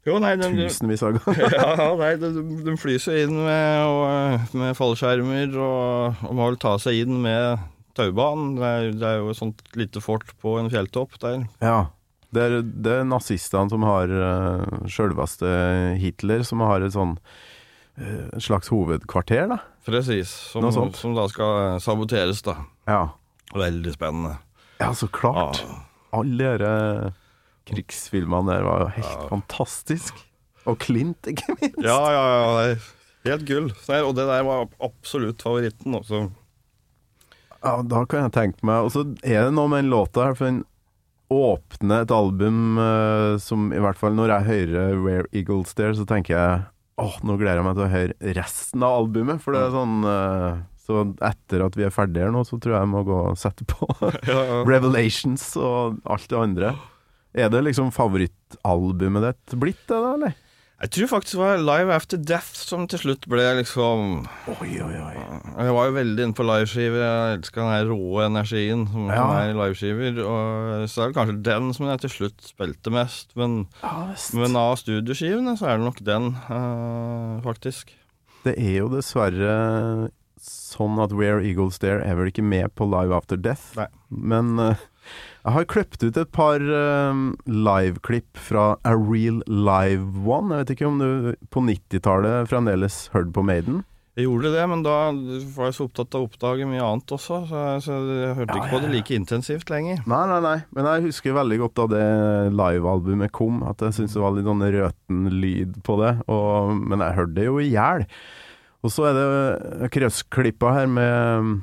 [0.07, 1.55] Jo, nei, de, tusenvis av ganger.
[1.59, 2.31] ja, nei, de,
[2.67, 7.17] de flyr seg inn med, og, med fallskjermer og, og må vel ta seg inn
[7.23, 7.63] med
[7.97, 8.55] taubanen.
[8.59, 11.45] Det er, det er jo et sånt lite fort på en fjelltopp der.
[11.65, 11.79] Ja.
[12.35, 15.51] Det er, det er nazistene som har uh, sjølveste
[16.01, 19.61] Hitler, som har et sånn uh, slags hovedkvarter, da.
[19.87, 20.33] Presis.
[20.53, 22.59] Som, som da skal saboteres, da.
[22.91, 23.03] Ja.
[23.57, 24.37] Veldig spennende.
[24.83, 25.63] Ja, så klart.
[25.63, 25.79] Ja.
[26.17, 26.75] Alle de
[27.67, 30.19] krigsfilmene der var jo helt fantastisk.
[30.67, 31.79] Og Clint, ikke minst.
[31.87, 32.25] Ja, ja,
[32.67, 32.77] ja.
[33.27, 33.71] Helt gull.
[33.71, 35.95] Og det der var absolutt favoritten.
[35.99, 36.27] Også.
[37.65, 40.39] Ja, da kan jeg tenke meg Og så er det noe med den låta her,
[40.39, 40.65] for den
[41.33, 46.07] åpner et album uh, som i hvert fall når jeg hører Where Eagles There, så
[46.07, 46.61] tenker jeg
[47.03, 50.07] åh, nå gleder jeg meg til å høre resten av albumet, for det er sånn
[50.07, 53.19] uh, Så etter at vi er ferdige her nå, så tror jeg jeg må gå
[53.33, 53.89] og sette på
[54.31, 54.61] Ja, ja.
[54.71, 56.77] Revelations og alt det andre.
[57.37, 60.39] Er det liksom favorittalbumet ditt blitt, det da, eller?
[60.77, 64.97] Jeg tror faktisk det var Live After Death som til slutt ble liksom Oi, oi,
[65.01, 65.15] oi.
[65.57, 67.01] Jeg var jo veldig inne på liveskiver.
[67.01, 69.23] Jeg elska den her rå energien som, Ja.
[69.41, 70.21] er i liveskiver.
[70.21, 73.33] Og så er det kanskje den som jeg til slutt spilte mest.
[73.41, 77.95] Men, Ja, men av studioskivene så er det nok den, uh, faktisk.
[78.45, 83.17] Det er jo dessverre sånn at Where Eagles Dare er vel ikke med på Live
[83.17, 83.73] After Death.
[83.81, 83.89] Nei.
[84.11, 84.77] Men eh,
[85.47, 90.51] jeg har kløpt ut et par uh, liveklipp fra A Real Live One.
[90.51, 93.85] Jeg vet ikke om du på 90-tallet fremdeles hørte på Maiden?
[94.17, 94.97] Jeg gjorde det, men da
[95.55, 98.57] var jeg så opptatt av å oppdage mye annet også, så jeg, så jeg hørte
[98.57, 100.01] Ja, ikke på det like intensivt lenger.
[100.09, 100.57] Nei, nei, nei.
[100.75, 102.07] Men jeg husker veldig godt da det
[102.57, 106.15] livealbumet kom, at jeg syntes det var litt sånn røten lyd på det.
[106.33, 108.07] Og, men jeg hørte det jo i hjel.
[108.83, 111.61] Og så er det krøssklippa her med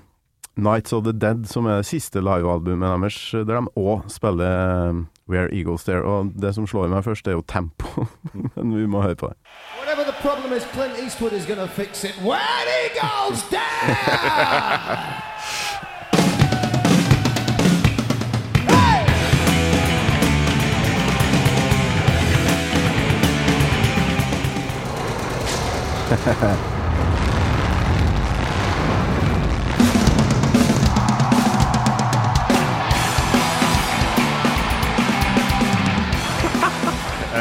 [0.55, 5.07] Nights of the Dead, som er det siste livealbumet deres, der de òg spiller um,
[5.27, 6.03] Where Eagles There.
[6.03, 8.05] Og det som slår meg først, er jo tempo.
[8.55, 9.37] men vi må høre på det.
[9.79, 12.13] Whatever the problem is, Clint Eastwood is gonna fix it.
[12.21, 12.39] Where
[12.85, 13.63] Eagles There!
[26.13, 26.72] Ha ha Jeg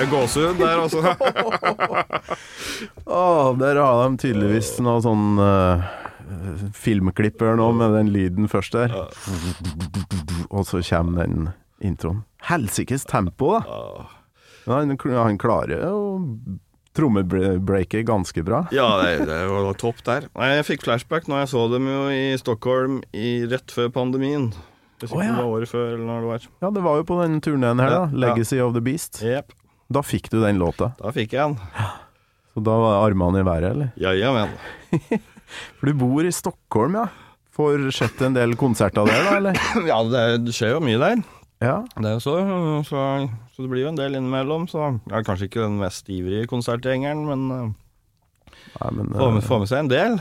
[0.02, 1.02] er gåsehud der også.
[3.06, 5.84] oh, der har de tydeligvis noe sånn uh,
[6.76, 8.96] filmklipper nå, med den lyden først der.
[10.50, 12.24] Og så kommer den introen.
[12.48, 13.78] Helsikes tempo, da.
[14.70, 16.20] Han, han klarer å
[16.96, 18.66] trommebreaket ganske bra.
[18.74, 20.28] Ja, det, det var topp der.
[20.36, 24.50] Nei, Jeg fikk flashback når jeg så dem jo i Stockholm i, rett før pandemien.
[25.00, 25.32] Hvis ikke oh, ja.
[25.32, 26.44] det var året før, eller når det var.
[26.62, 27.96] Ja, det var jo på den turneen her, da.
[27.96, 28.20] Ja, ja.
[28.22, 29.22] 'Legacy of the Beast'.
[29.24, 29.56] Jepp.
[29.92, 30.92] Da fikk du den låta.
[30.98, 31.90] Da fikk jeg den.
[32.52, 33.92] Så da var armene i været, eller?
[34.00, 34.52] Ja, ja, men.
[35.78, 37.06] For du bor i Stockholm, ja.
[37.52, 39.62] Får sett en del konserter der, da, eller?
[39.90, 41.22] Ja, det, skjer jo mye der.
[41.62, 41.78] Ja.
[42.00, 42.38] Det så,
[42.88, 43.02] så,
[43.52, 44.64] så det blir jo en del innimellom.
[44.70, 47.66] Så jeg er kanskje ikke den mest ivrige konsertgjengeren, men uh,
[48.80, 50.16] Nei, men får, med, eh, får med seg en del.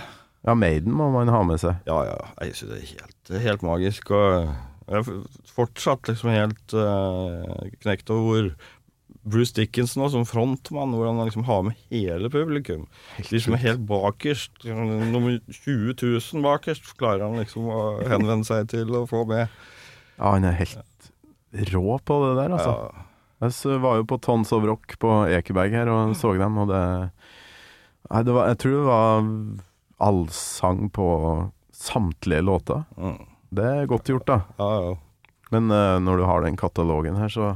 [0.48, 1.80] Ja, Maiden må man ha med seg.
[1.88, 2.20] Ja, ja.
[2.42, 4.12] Jeg synes det er helt, helt magisk.
[4.12, 4.52] Og
[4.92, 5.10] jeg er
[5.56, 8.54] fortsatt liksom helt uh, knekt over hvor
[9.22, 12.88] Bruce Dickinson som frontmann, hvor han liksom har med hele publikum.
[13.30, 18.72] De som er helt bakerst, nummer 20 000 bakerst, klarer han liksom å henvende seg
[18.74, 19.52] til og få med.
[20.18, 21.12] Ja, han er helt
[21.72, 22.74] rå på det der, altså.
[22.74, 23.08] Ja.
[23.42, 26.84] Jeg var jo på Tons of Rock på Ekeberg her og så dem, og det
[28.12, 29.28] Nei, det var, jeg tror det var
[30.04, 31.06] allsang på
[31.72, 32.82] samtlige låter.
[32.98, 33.22] Mm.
[33.56, 34.38] Det er godt gjort, da.
[34.60, 35.30] Ja, ja.
[35.54, 37.54] Men eh, når du har den katalogen her, så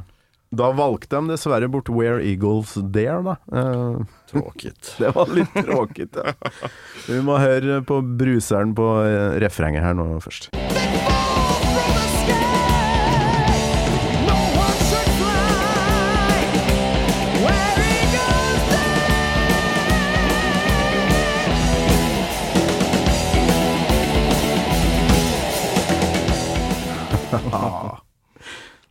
[0.56, 3.36] Da valgte de dessverre bort Where Eagles Dare, da.
[3.52, 3.98] Eh,
[4.30, 4.94] Tråkigt.
[5.02, 6.32] det var litt tråkigt, ja.
[7.10, 10.50] Vi må høre på bruseren på eh, refrenget her nå først.
[10.56, 11.65] They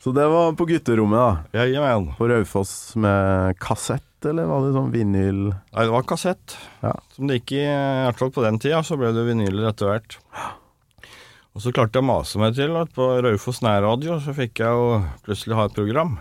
[0.05, 1.63] Så det var på gutterommet, da.
[1.65, 5.39] Ja, På Raufoss med kassett, eller var det sånn vinyl?
[5.49, 6.53] Nei, det var kassett.
[6.85, 6.91] Ja.
[7.15, 10.19] Som det gikk i, hvert på den tida, så ble det vinyler etter hvert.
[11.57, 14.77] Og så klarte jeg å mase meg til at på Raufoss nærradio så fikk jeg
[14.77, 16.17] jo plutselig ha et program.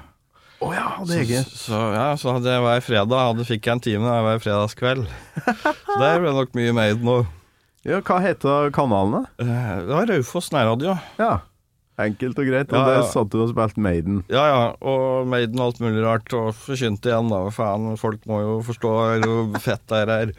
[0.64, 3.84] Oh, ja, det Så, så, ja, så hadde jeg hver fredag hadde, fikk jeg en
[3.84, 5.08] time hver fredagskveld.
[5.44, 7.18] Så der ble det nok mye made nå.
[7.84, 9.26] Ja, hva heter kanalene?
[9.44, 10.96] eh, Det var Raufoss nærradio.
[11.20, 11.34] Ja.
[12.00, 12.72] Enkelt og greit.
[12.72, 13.06] Og Ja, der ja.
[13.06, 14.24] satt du og spilte Maiden.
[14.32, 17.42] Ja ja, og Maiden og alt mulig rart, og forkynte igjen, da.
[17.54, 20.32] Faen, folk må jo forstå hvor fett det her er.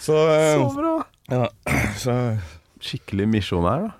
[0.00, 0.94] Så, eh, bra!
[1.28, 1.46] ja,
[2.04, 2.16] så
[2.80, 3.92] Skikkelig misjonær, da.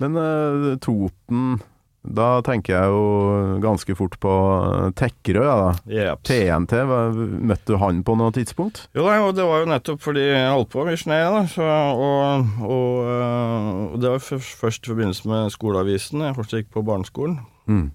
[0.00, 1.58] Men eh, Toten
[2.00, 5.72] Da tenker jeg jo ganske fort på uh, Tekkerø, ja, da.
[5.84, 6.22] Yep.
[6.24, 6.78] TNT,
[7.44, 8.86] møtte du han på noe tidspunkt?
[8.96, 11.42] Jo da, og det var jo nettopp fordi jeg holdt på å misjonere, da.
[11.52, 16.24] Så, og, og, øh, og det var først, i forbindelse med skoleavisen.
[16.24, 17.36] Jeg fortsatt gikk på barneskolen.
[17.68, 17.90] Mm.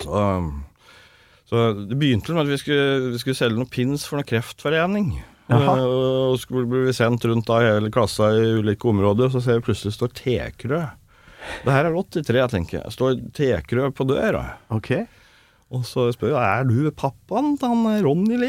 [0.00, 0.24] Så,
[1.52, 5.12] så det begynte med at vi skulle, vi skulle selge noen pins for noen kreftforening.
[5.50, 5.76] Aha.
[5.82, 9.60] Og så skulle vi sendt rundt da hele klassa i ulike områder, og så ser
[9.60, 10.84] vi plutselig står Tekrø.
[11.64, 12.92] Det her er 83, tenker jeg.
[12.94, 14.44] Står Tekrø på døra.
[14.72, 14.92] Ok.
[15.70, 18.48] Og så spør jeg er du pappaen til han Ronny Le.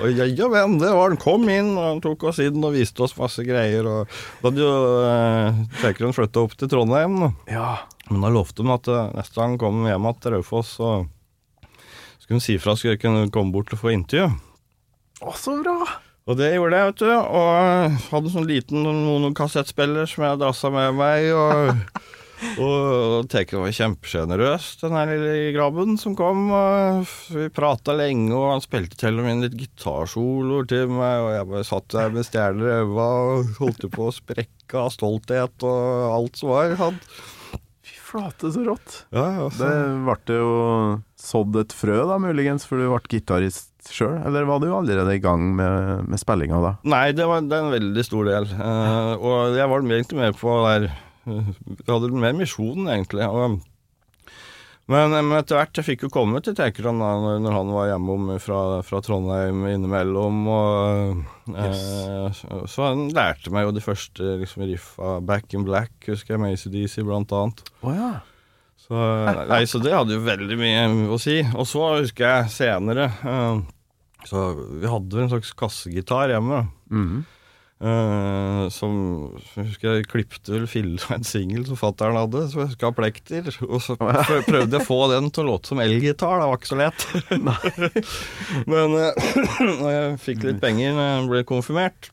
[0.00, 1.20] Og ja, ja men, det var han.
[1.22, 3.86] Kom inn, og han tok oss inn og viste oss masse greier.
[3.86, 4.10] Og
[4.40, 4.72] da hadde jo
[5.06, 7.14] eh, Tekrøen flytta opp til Trondheim.
[7.22, 7.30] da.
[7.52, 7.68] Ja.
[8.10, 10.90] Men da lovte de at eh, neste gang kom de hjem igjen til Raufoss, så
[12.18, 14.32] skulle han si fra så jeg kunne komme bort og få intervju.
[15.22, 15.78] Å, så bra!
[16.28, 17.10] Og det gjorde jeg, vet du.
[17.40, 21.30] Og hadde sånn liten noen kassettspiller som jeg drassa med meg.
[21.32, 21.70] Og,
[22.62, 26.50] og Teken var kjempesjenerøs, den her lille grabben som kom.
[26.52, 31.24] Og vi prata lenge, og han spilte til og med litt gitarsoloer til meg.
[31.24, 34.92] Og jeg bare satt der med stjerner i øynene og holdt på å sprekke av
[34.94, 36.76] stolthet og alt som var.
[36.84, 37.00] Han,
[37.88, 39.02] Fy flate, så rått.
[39.16, 39.48] ja.
[39.56, 39.72] Det
[40.04, 40.52] ble jo
[41.18, 44.18] sådd et frø, da, muligens, for du ble gitarist sjøl?
[44.28, 46.74] Eller var du allerede i gang med, med spillinga da?
[46.88, 48.48] Nei, det var, det er en veldig stor del.
[48.58, 50.88] Uh, og jeg var egentlig med på der
[51.28, 53.26] Jeg hadde mer misjon, egentlig.
[53.28, 53.58] Og,
[54.88, 58.30] men, men etter hvert, jeg fikk jo komme til Tekeron da når, han var hjemom
[58.40, 60.38] fra, fra Trondheim innimellom.
[60.48, 65.18] Og eh, så, så han lærte meg jo de første liksom, riffa.
[65.20, 67.60] Back in Black, husker jeg, med ACDC blant annet.
[67.82, 68.14] Oh, ja.
[68.88, 68.96] Så,
[69.50, 71.42] nei, så det hadde jo veldig mye å si.
[71.52, 73.60] Og så husker jeg senere eh,
[74.26, 76.64] Så vi hadde en slags kassegitar hjemme.
[76.90, 77.26] Mm.
[77.78, 78.94] Eh, som
[79.54, 82.96] jeg husker jeg klippte vel filla en singel som fattern hadde, som jeg husker ha
[82.96, 83.50] plekter.
[83.68, 86.72] Og så prøvde jeg å få den til å låte som elgitar, det var ikke
[86.72, 87.08] så lett.
[88.72, 89.34] Men uh,
[89.82, 92.12] når jeg fikk litt penger når jeg ble konfirmert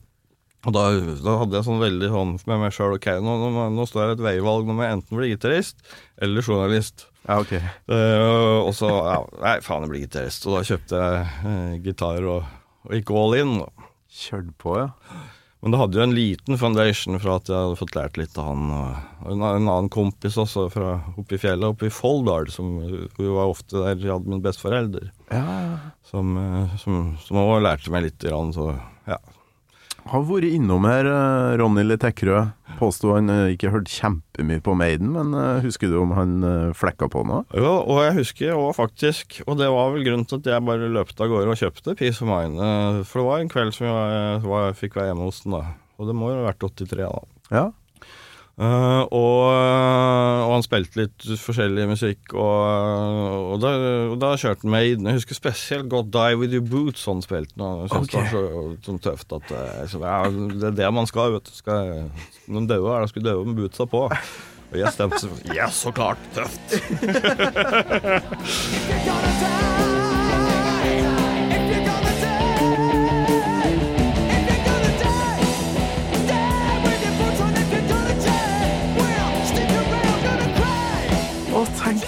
[0.66, 0.86] og da,
[1.22, 4.16] da hadde jeg sånn veldig hånd med meg sjøl Ok, nå, nå, nå står det
[4.18, 4.66] et veivalg.
[4.66, 5.84] Nå må jeg enten bli gitarist
[6.18, 7.06] eller journalist.
[7.26, 7.56] Ja, ok.
[7.90, 10.46] Uh, og så ja, Nei, faen, jeg blir gitarist.
[10.46, 12.52] Og da kjøpte jeg uh, gitar og,
[12.86, 13.58] og gikk all in.
[13.66, 13.86] Og
[14.16, 14.92] Kjørt på, ja.
[15.66, 18.52] Men det hadde jo en liten foundation fra at jeg hadde fått lært litt av
[18.52, 18.68] han.
[18.70, 23.26] Og en, en annen kompis også fra oppe i fjellet, oppe i Folldal, som vi
[23.26, 25.10] var ofte der jeg hadde mine besteforeldre.
[25.34, 25.80] Ja, ja.
[26.06, 28.28] som, eh, som, som også lærte meg litt.
[28.54, 28.68] Så
[29.10, 29.18] ja.
[30.06, 32.44] Har vært innom her, eh, Ronny Leteckrø.
[32.78, 36.36] Påsto han eh, ikke hørte kjempemye på Maiden, men eh, husker du om han
[36.78, 37.42] flekka på noe?
[37.58, 40.92] Jo, og jeg husker jo faktisk, og det var vel grunnen til at jeg bare
[40.94, 42.62] løpte av gårde og kjøpte Peace of Mind.
[43.10, 45.64] For det var en kveld som jeg, var, jeg fikk være hjemme hos den, da.
[45.98, 47.26] Og det må jo ha vært 83, da.
[47.50, 47.66] Ja.
[48.56, 53.72] Eh, og, og han spilte litt forskjellig musikk, og, og, da,
[54.14, 55.10] og da kjørte han Maiden.
[55.12, 57.52] Jeg husker spesielt godt Die With Your Boots han spilte.
[57.60, 57.68] nå.
[57.84, 58.12] Jeg synes Ok.
[58.16, 58.42] det var så,
[58.88, 61.56] så tøft at eh, så, ja, Det er det man skal, vet du.
[61.60, 61.80] Skal,
[62.48, 64.08] når man er det skulle daue med bootsa på.
[64.72, 66.18] Og jeg stemte så Ja, så klart!
[66.34, 66.80] Tøft!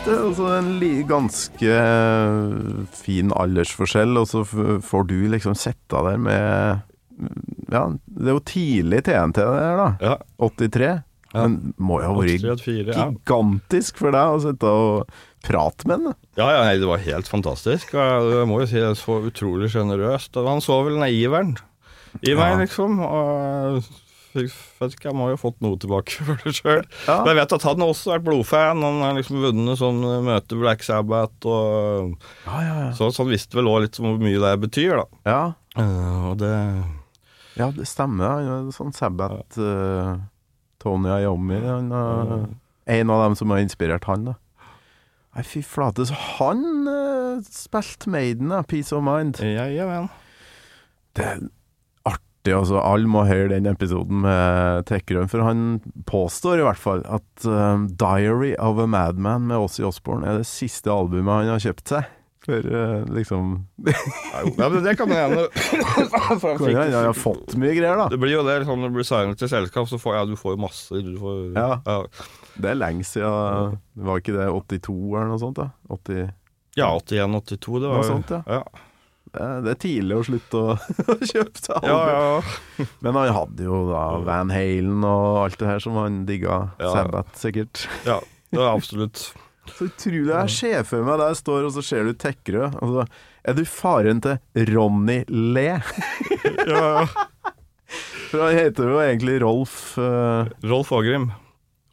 [0.08, 4.44] det, altså en li ganske eh, fin aldersforskjell, og så
[4.84, 6.84] får du liksom sette der med
[7.74, 9.90] Ja, det er jo tidlig TNT det her, da.
[10.02, 10.18] Ja.
[10.48, 10.90] 83.
[11.34, 11.44] Ja.
[11.44, 13.08] Men må jo ha vært 83, ja.
[13.12, 16.16] gigantisk for deg å sitte og prate med den.
[16.40, 17.92] Ja, ja, nei, det var helt fantastisk.
[17.98, 20.40] Og jeg, må jo si det er så utrolig sjenerøst.
[20.48, 21.56] Han så vel den iveren
[22.24, 22.60] i meg, Ja.
[22.64, 23.02] liksom.
[23.04, 23.82] Og
[24.46, 26.84] jeg må jo ha fått noe tilbake for det sjøl.
[27.08, 27.20] Ja.
[27.28, 28.84] Jeg vet at han har også vært blodfan.
[28.86, 32.14] Han har liksom vunnet sånn eh, møte Black Sabbath, og
[32.46, 32.92] Ja, ja, ja.
[32.98, 35.08] så, så han visste vel òg litt hvor mye det betyr, da.
[35.28, 35.42] Ja,
[35.78, 36.50] Uh, og det
[37.58, 38.42] ja det stemmer.
[38.42, 40.18] Er sånn Sabbath uh,
[40.82, 41.60] Tony Iommi.
[41.62, 42.46] Han uh,
[42.88, 44.36] en av dem som har inspirert han, da.
[45.36, 46.06] Nei, fy flate.
[46.10, 48.64] Så han uh, spilte Maiden, da.
[48.66, 49.42] Peace of Mind.
[49.42, 50.08] Ja, ja, ja
[51.18, 51.30] Det
[52.48, 52.80] artig, altså.
[52.82, 55.66] Alle må høre den episoden med Tekkerøen, for han
[56.10, 60.48] påstår i hvert fall at um, 'Diary of a Madman' med Ossie Osborne er det
[60.48, 62.14] siste albumet han har kjøpt seg.
[62.48, 67.74] For uh, liksom Ja, jo, ja, men det kan jeg Han fikk- har fått mye
[67.76, 68.06] greier, da.
[68.08, 70.36] Det blir jo det, Liksom, når du blir signet til selskap, så får ja, du
[70.40, 71.02] får jo masse.
[71.04, 72.00] Du får, Ja.
[72.56, 75.60] Det er lenge siden Var ikke det 82 eller noe sånt?
[75.60, 75.68] da?
[75.92, 76.30] 80,
[76.78, 78.42] Ja, 81-82, det var Noe sånt, ja.
[78.48, 78.64] ja.
[79.38, 80.76] Det, er, tidlig å slutte å
[81.32, 81.92] kjøpe seg album.
[81.92, 82.22] Ja,
[82.82, 86.64] ja, Men han hadde jo da Van Halen og alt det her som han digga.
[86.82, 86.94] Ja.
[86.96, 87.88] Sabbath, sikkert.
[88.08, 88.22] ja.
[88.52, 89.26] Det er absolutt.
[89.76, 90.32] Så utrolig.
[90.32, 92.78] Jeg ser for meg der jeg står, og så ser du Tekkerød.
[92.80, 93.08] Og så
[93.48, 95.70] er du faren til Ronny Le.
[96.68, 97.26] Ja, ja.
[98.28, 101.30] For han heter jo egentlig Rolf uh, Rolf Ågrim.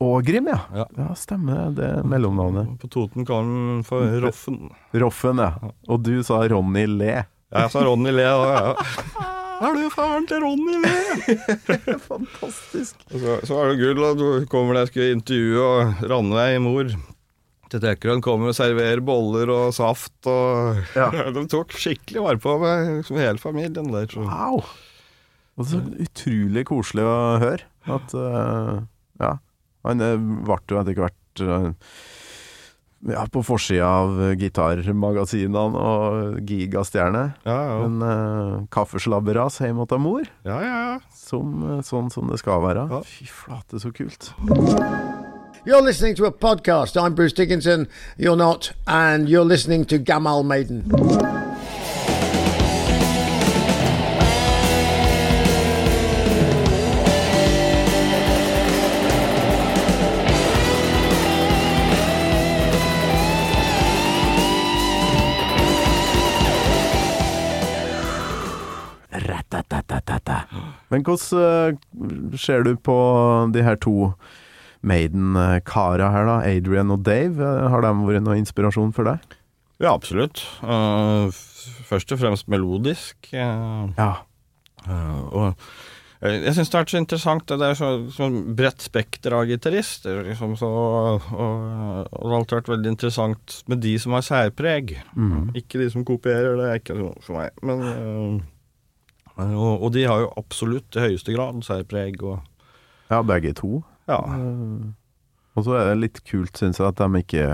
[0.02, 0.59] Ågrim, ja.
[0.74, 0.87] Ja.
[0.98, 1.66] Ja, stemmer det.
[1.78, 2.72] Det er mellomnavnet.
[2.83, 4.59] På Toten kaller han for Roffen.
[4.98, 5.70] Roffen, ja.
[5.87, 7.12] Og du sa Ronny Le.
[7.52, 8.52] Jeg sa Ronny Le, da.
[8.54, 9.30] Ja.
[9.64, 10.92] Er du faren til Ronny Le?
[12.09, 12.98] Fantastisk.
[13.12, 16.90] Så, så er det gull, og du kommer der, skulle intervjue, og Ranveig, mor
[17.70, 21.07] til Tekerøen, kommer og serverer boller og saft, og Ja.
[21.37, 24.11] de tok skikkelig vare på meg, liksom hele familien der.
[24.11, 24.26] Så.
[24.26, 24.64] Wow.
[25.54, 27.62] Og så utrolig koselig å høre
[27.94, 28.83] at uh,
[29.22, 29.37] Ja.
[29.85, 31.66] Han eh, ble jo etter hvert eh,
[33.09, 37.25] ja, på forsida av gitarmagasinene og gigastjerne.
[37.45, 37.79] Ja, ja.
[37.85, 40.99] En uh, kaffeslabberas hjemme hos mor, ja, ja, ja.
[41.14, 42.87] som, eh, sånn som det skal være.
[42.90, 43.03] Ja.
[43.09, 44.33] Fy flate, så kult.
[45.64, 46.97] You're listening to a podcast.
[46.97, 47.88] I'm Bruce Dickinson.
[48.19, 48.73] You're not.
[48.87, 50.85] And you're listening to Gamal Maiden.
[70.94, 72.96] Men hvordan eh, ser du på
[73.54, 74.12] de her to
[74.85, 76.37] Maiden-kara her, da?
[76.44, 77.40] Adrian og Dave.
[77.40, 79.35] Eh, Har de vært noe inspirasjon for deg?
[79.83, 80.44] Ja, absolutt.
[80.62, 81.26] Uh,
[81.88, 83.16] først og fremst melodisk.
[83.35, 84.12] Uh, Ja.
[85.35, 85.57] og
[86.24, 87.50] jeg, syns det har vært så interessant.
[87.50, 90.22] Det er så, så bredt spekter av gitarister.
[90.28, 94.94] Liksom, så, og, og det har alltid vært veldig interessant med de som har særpreg.
[95.59, 97.52] Ikke de som kopierer, det er ikke noe for meg.
[97.66, 97.85] Men,
[99.38, 102.20] og, og de har jo absolutt i høyeste grad særpreg.
[102.22, 102.43] Og,
[103.11, 103.82] ja, begge to.
[104.11, 104.20] ja.
[105.55, 107.45] Og så er det litt kult, syns jeg, at de ikke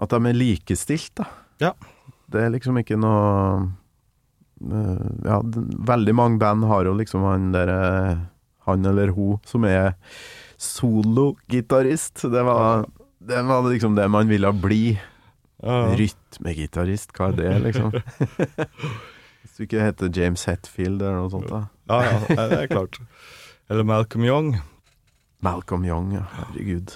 [0.00, 1.26] At de er likestilt, da.
[1.60, 1.72] Ja.
[2.32, 3.66] Det er liksom ikke noe
[4.64, 5.40] eh, Ja,
[5.90, 8.16] veldig mange band har jo liksom han derre
[8.64, 9.92] Han eller hun som er
[10.56, 12.22] sologitarist.
[12.32, 12.44] Det
[13.20, 14.98] det var liksom det man ville bli.
[15.62, 15.78] ja.
[15.96, 17.92] Rytmegitarist, hva er det, liksom?
[19.60, 21.58] Du ikke heter James Hetfield eller noe sånt, da.
[21.90, 22.96] Ja, ja, det er klart.
[23.68, 24.54] Eller Malcolm Young.
[25.44, 26.22] Malcolm Young, ja.
[26.38, 26.94] Herregud.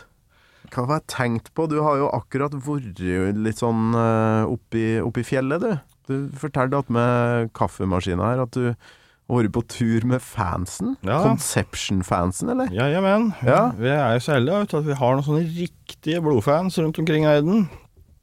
[0.72, 1.66] Hva har jeg tenkt på?
[1.68, 3.02] Du har jo akkurat vært
[3.36, 5.76] litt sånn uh, oppi, oppi fjellet, du.
[6.08, 10.96] Du fortalte at med kaffemaskina her at du har vært på tur med fansen.
[11.04, 11.20] Ja.
[11.20, 12.72] Conception-fansen, eller?
[12.72, 13.34] Ja, jamen.
[13.44, 13.66] Ja.
[13.76, 17.34] Vi er jo så heldige at vi har noen sånne riktige blodfans rundt omkring i
[17.36, 17.68] verden.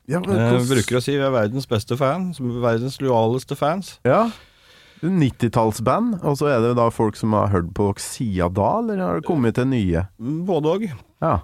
[0.07, 3.55] Ja, Eh, hvordan- bruker å si vi er verdens beste fan, som er verdens lojaleste
[3.55, 3.99] fans.
[4.05, 4.29] Ja.
[5.01, 8.97] 90-tallsband, og så er det da folk som har hørt på dere siden da, eller
[8.97, 10.07] har det kommet til nye?
[10.19, 10.91] Både òg.
[11.21, 11.39] Ja.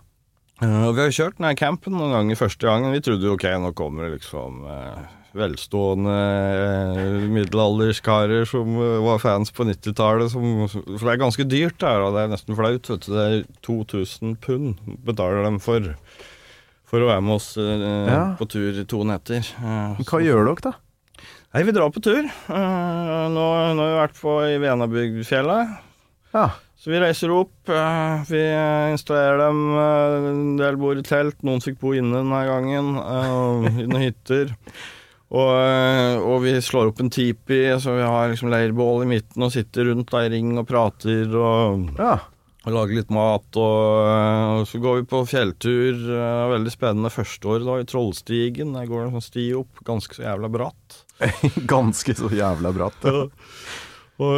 [0.61, 2.91] Og vi har kjørt den her campen noen ganger første gangen.
[2.93, 5.03] Vi trodde jo ok, nå kommer det liksom eh,
[5.37, 6.15] velstående
[7.29, 10.31] middelalderskarer som var fans på 90-tallet.
[10.33, 12.89] For det er ganske dyrt der, og det er nesten flaut.
[12.89, 13.13] vet du.
[13.13, 15.93] Det er 2000 pund betaler dem for.
[16.87, 18.21] For å være med oss eh, Ja.
[18.39, 19.43] på tur to netter.
[19.59, 20.73] Eh, Men Hva gjør dere, da?
[21.53, 22.23] Nei, vi drar på tur.
[22.23, 23.43] Eh, nå,
[23.75, 25.77] nå har vi vært på i Venabygdfjellet.
[26.35, 26.49] Ja.
[26.77, 27.51] Så vi reiser opp.
[28.29, 28.41] vi
[28.93, 29.61] installerer dem.
[30.29, 31.41] en del bor i telt.
[31.43, 32.93] Noen fikk bo inne denne gangen.
[33.81, 34.53] I noen hytter.
[35.27, 39.51] Og, og vi slår opp en tipi, så vi har liksom leirbål i midten og
[39.51, 42.13] sitter rundt da i ring og prater og, Ja.
[42.67, 43.47] Og lager litt mat.
[43.63, 46.01] Og, så går vi på fjelltur.
[46.51, 48.73] veldig spennende første året da i Trollstigen.
[48.75, 51.03] Der går det en sånn sti opp, ganske så jævla bratt.
[51.71, 53.07] Ganske så jævla bratt.
[53.07, 53.23] Ja.
[54.21, 54.35] Og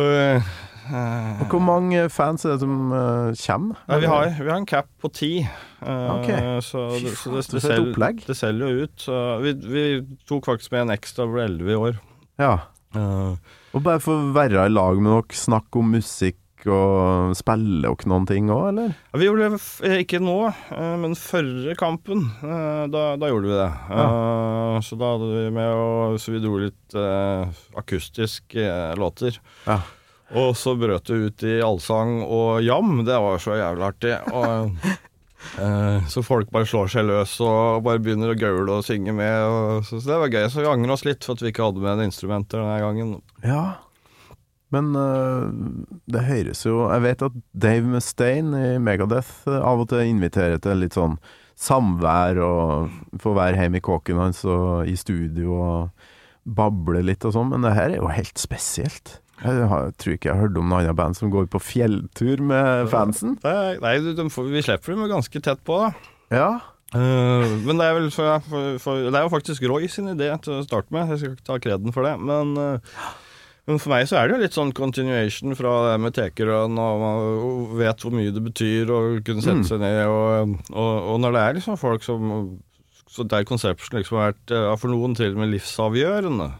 [0.89, 3.81] Og hvor mange fans er det som uh, kommer?
[3.89, 5.31] Nei, vi, har, vi har en cap på ti.
[5.43, 6.29] eh, Ok.
[6.65, 8.23] Så, det, så det, det, for et opplegg.
[8.25, 9.05] det selger jo ut.
[9.43, 9.83] Vi, vi
[10.29, 11.99] tok faktisk med en ekstra, ble elleve i år.
[12.41, 12.53] Ja.
[12.95, 18.25] Og bare få være i lag med dere, snakke om musikk og spille og noen
[18.27, 18.95] ting òg, eller?
[19.15, 20.37] vi gjorde det eh, ikke nå,
[20.75, 23.69] eh, men førre kampen, eh, da, da gjorde vi det.
[23.93, 24.07] Ja.
[24.83, 27.47] Så da hadde vi med og, Så vi dro litt uh,
[27.79, 29.39] akustiske eh, låter.
[29.65, 29.81] Ja.
[30.39, 32.99] Og så brøt det ut i allsang og jam.
[33.07, 34.13] Det var så jævlig artig.
[34.29, 34.75] Og,
[36.13, 39.81] så folk bare slår seg løs og bare begynner å gaule og synge med.
[39.89, 40.45] Så, det var gøy.
[40.53, 43.15] Så vi angrer oss litt for at vi ikke hadde med en instrumenter denne gangen.
[43.41, 43.63] Ja.
[44.73, 45.49] Men øh,
[46.05, 50.61] det høres jo Jeg vet at Dave Mustaine i Megadeth øh, av og til inviterer
[50.61, 51.17] til litt sånn
[51.59, 56.05] samvær og få være hjemme i kåken hans og i studio og
[56.47, 59.17] bable litt og sånn, men det her er jo helt spesielt.
[59.39, 62.41] Jeg har, tror ikke jeg har hørt om noe annet band som går på fjelltur
[62.43, 63.37] med fansen.
[63.43, 65.91] Nei, de får, vi slipper dem ganske tett på, da.
[66.31, 66.49] Ja.
[66.89, 70.31] Uh, men det er vel for, for, for, Det er jo faktisk Roy sin idé
[70.41, 71.11] til å starte med.
[71.13, 72.15] Jeg skal ikke ta kreden for det.
[72.23, 72.95] Men, eh,
[73.69, 77.03] men for meg så er det jo litt sånn continuation fra det med tekerønn, og
[77.05, 79.67] man vet hvor mye det betyr å kunne sette Mm.
[79.69, 80.01] seg ned.
[80.09, 82.57] Og, og, og når det er liksom folk som
[83.09, 86.51] så Der Conception liksom har vært for noen til og med livsavgjørende,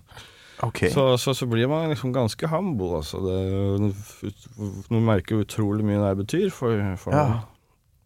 [0.60, 0.90] Okay.
[0.92, 2.98] så, så, så blir man liksom ganske humble.
[2.98, 3.22] Altså.
[3.24, 3.94] Det,
[4.92, 7.24] man merker utrolig mye det betyr for, for Ja.
[7.30, 7.48] noen.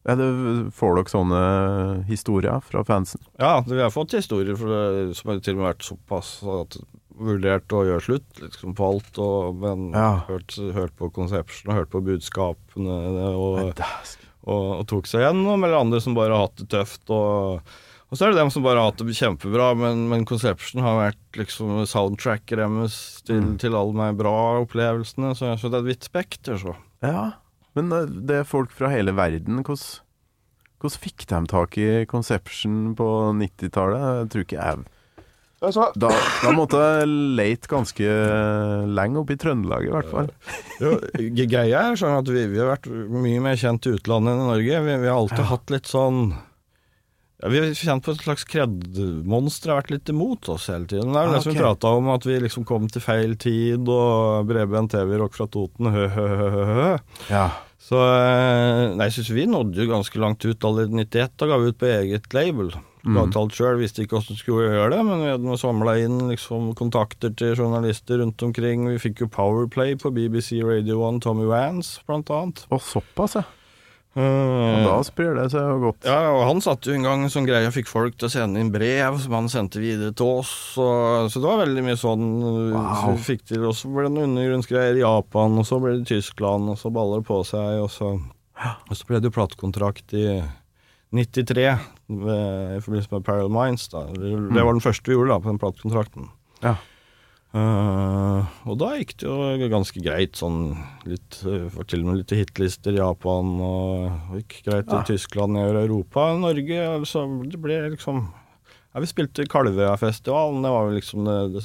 [0.04, 0.28] Ja, det,
[0.76, 1.42] får dere sånne
[2.10, 3.22] historier fra fansen?
[3.40, 6.76] Ja, vi har fått historier det, som har til og med vært såpass at
[7.20, 10.24] vurdert å gjøre slutt liksom på alt, og, men Ja.
[10.28, 13.00] hørt, hørt på Conception og hørt på budskapene
[13.34, 13.74] og,
[14.44, 17.04] og, og tok seg gjennom, eller andre som bare har hatt det tøft.
[17.14, 17.62] Og,
[18.10, 21.00] og så er det dem som bare har hatt det kjempebra, men, men Conception har
[21.00, 23.58] vært liksom soundtracker deres til, Mm.
[23.62, 26.76] til alle de bra opplevelsene, så, så det er et vidt spekter, så.
[27.06, 27.32] Ja,
[27.76, 29.64] men øh, det er folk fra hele verden.
[29.66, 30.02] Hvordan,
[30.82, 33.08] hvordan fikk de tak i Conception på
[33.40, 34.04] 90-tallet?
[34.22, 34.84] Jeg tror ikke jeg
[35.64, 36.10] da,
[36.44, 37.08] da måtte jeg
[37.40, 38.16] leite ganske
[38.92, 40.32] lenge oppe i Trøndelag, i hvert fall.
[40.84, 40.98] Jo,
[41.48, 44.50] greia er sånn at vi, vi har vært mye mer kjent i utlandet enn i
[44.50, 44.82] Norge.
[44.88, 49.72] Vi, vi har alltid hatt litt sånn ja, Vi har kjent på et slags kred-monster
[49.72, 51.16] har vært litt imot oss hele tiden.
[51.16, 53.36] Det er jo Ah, det som vi prata om, at vi liksom kom til feil
[53.40, 56.94] tid, og bredbent TV-rock fra Toten, hø-hø-hø.
[57.32, 57.48] Ja.
[57.84, 60.64] Så eh, Nei, jeg syns vi nådde jo ganske langt ut.
[60.68, 62.72] Allerede i 91 da ga vi ut på eget label.
[63.04, 63.18] Mm.
[63.18, 66.70] Laget alt sjøl, visste ikke vi skulle gjøre det, men vi hadde samla inn liksom,
[66.80, 68.86] kontakter til journalister rundt omkring.
[68.94, 72.64] Vi fikk jo Powerplay på BBC Radio 1, Tommy Vance blant annet.
[72.72, 73.44] Og såpass, ja.
[74.14, 76.06] Eh, da sprer det seg jo godt.
[76.06, 78.62] ja, og han satte jo en gang sånn greie og fikk folk til å sende
[78.62, 80.54] inn brev som han sendte videre til oss.
[80.78, 82.92] Og, så det var veldig mye sånn uh, Wow.
[83.02, 83.66] så vi fikk til.
[83.66, 86.94] Og så ble det noen undergrunnsgreier i Japan, og så ble det Tyskland, og så
[86.94, 87.82] baller det på seg.
[87.82, 90.28] Og så, og så ble det jo platekontrakt i
[91.14, 93.86] 93 i forbindelse med Parallel Minds.
[93.92, 94.08] Da.
[94.14, 96.28] Det, det var den første vi gjorde da, på den platekontrakten.
[96.64, 96.76] Ja.
[97.54, 100.72] Uh, og da gikk det jo ganske greit, sånn
[101.06, 105.04] litt Var til og med litt hitlister i Japan, og gikk greit i Ja.
[105.06, 106.32] Tyskland, i Europa.
[106.42, 111.64] Norge, altså Det ble liksom Ja, vi spilte Kalvøyafestivalen, det var jo liksom det, det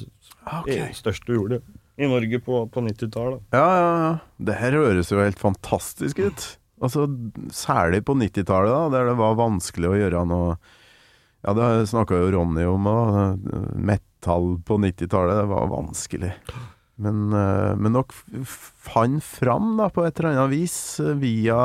[0.61, 0.93] okay.
[0.93, 1.63] største vi gjorde
[1.99, 3.41] i Norge på, på 90-tallet.
[3.57, 4.13] Ja, ja, ja.
[4.39, 6.45] Det her høres jo helt fantastisk ut.
[6.81, 7.07] Altså,
[7.51, 10.57] særlig på 90-tallet, da, der det var vanskelig å gjøre noe
[11.47, 13.39] Ja, det snakka jo Ronny om òg.
[13.79, 16.33] metal på 90-tallet, det var vanskelig.
[16.99, 21.61] Men, eh, men dere fant fram da, på et eller annet vis, eh, via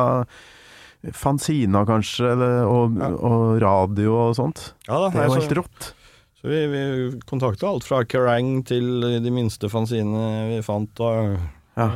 [1.11, 3.09] fanziner kanskje, eller, og, Ja.
[3.18, 4.74] og radio og sånt.
[4.88, 5.93] Ja da, Det er jo helt rått.
[6.39, 10.99] så vi, vi kontakta alt fra Kerrang til de minste fanzinene vi fant.
[10.99, 11.38] Og,
[11.76, 11.89] Ja.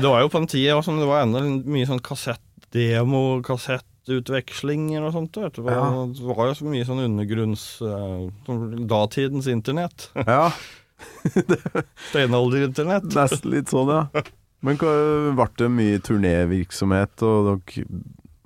[0.00, 5.12] Det var jo på den tida sånn, det var enda mye sånn kassettdemo, kassettutvekslinger og
[5.14, 5.36] sånt.
[5.36, 5.62] Vet du.
[5.62, 5.80] Det Ja.
[5.90, 10.08] var- Det var jo så mye sånn undergrunns eh, sånn Datidens internett.
[10.26, 10.50] Ja,
[12.10, 13.04] Steinalderinternett.
[13.14, 14.22] nesten litt sånn, ja.
[14.62, 17.86] Men ble det mye turnévirksomhet, og dere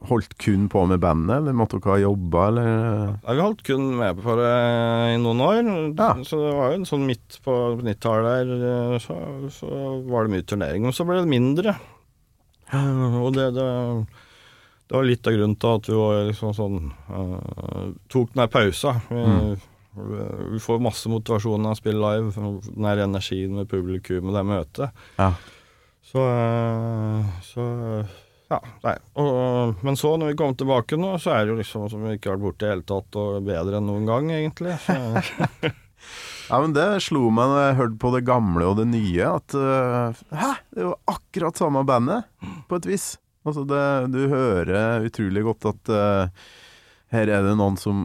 [0.09, 2.68] holdt kun på med bandet, eller måtte dere ha jobba, eller?
[3.22, 4.50] ja, vi holdt kun med på det
[5.12, 5.61] i noen år.
[5.98, 6.11] Ja.
[6.26, 9.16] Så det var jo en sånn midt på 90-tallet der, eh, så,
[9.55, 9.70] så
[10.09, 10.86] var det mye turnering.
[10.86, 11.76] Men så ble det mindre.
[12.72, 13.68] Eh, Og det, det,
[14.88, 16.78] det var litt av grunnen til at vi var liksom sånn
[17.09, 18.96] uh, Tok den der pausa.
[19.09, 20.16] Vi,
[20.55, 22.32] vi får masse motivasjon av å spille live.
[22.34, 25.05] Den der energien med publikum og det møtet.
[25.18, 25.32] Ja.
[26.12, 27.64] Så, uh, så
[28.53, 28.96] ja, nei.
[29.20, 32.18] Og, men så, når vi kom tilbake nå, så er det jo liksom som vi
[32.18, 34.76] ikke har vært borte i det hele tatt, og bedre enn noen gang, egentlig.
[36.48, 39.55] Ja, men det slo meg når jeg hørte på det gamle og det nye, at
[39.57, 40.48] uh, Hæ?
[40.74, 42.26] Det jo akkurat samme bandet,
[42.68, 43.07] på et vis.
[43.46, 46.50] Altså, det, du hører utrolig godt at uh,
[47.14, 48.05] her er det noen som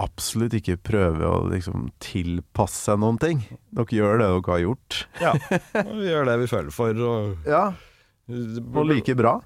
[0.00, 3.44] absolutt ikke prøver å liksom tilpasse seg noen ting.
[3.76, 5.00] Dere gjør det dere har gjort.
[5.20, 5.32] ja,
[5.84, 7.06] og vi gjør det vi føler for.
[7.12, 7.64] Og, Ja,
[8.32, 9.36] og like bra.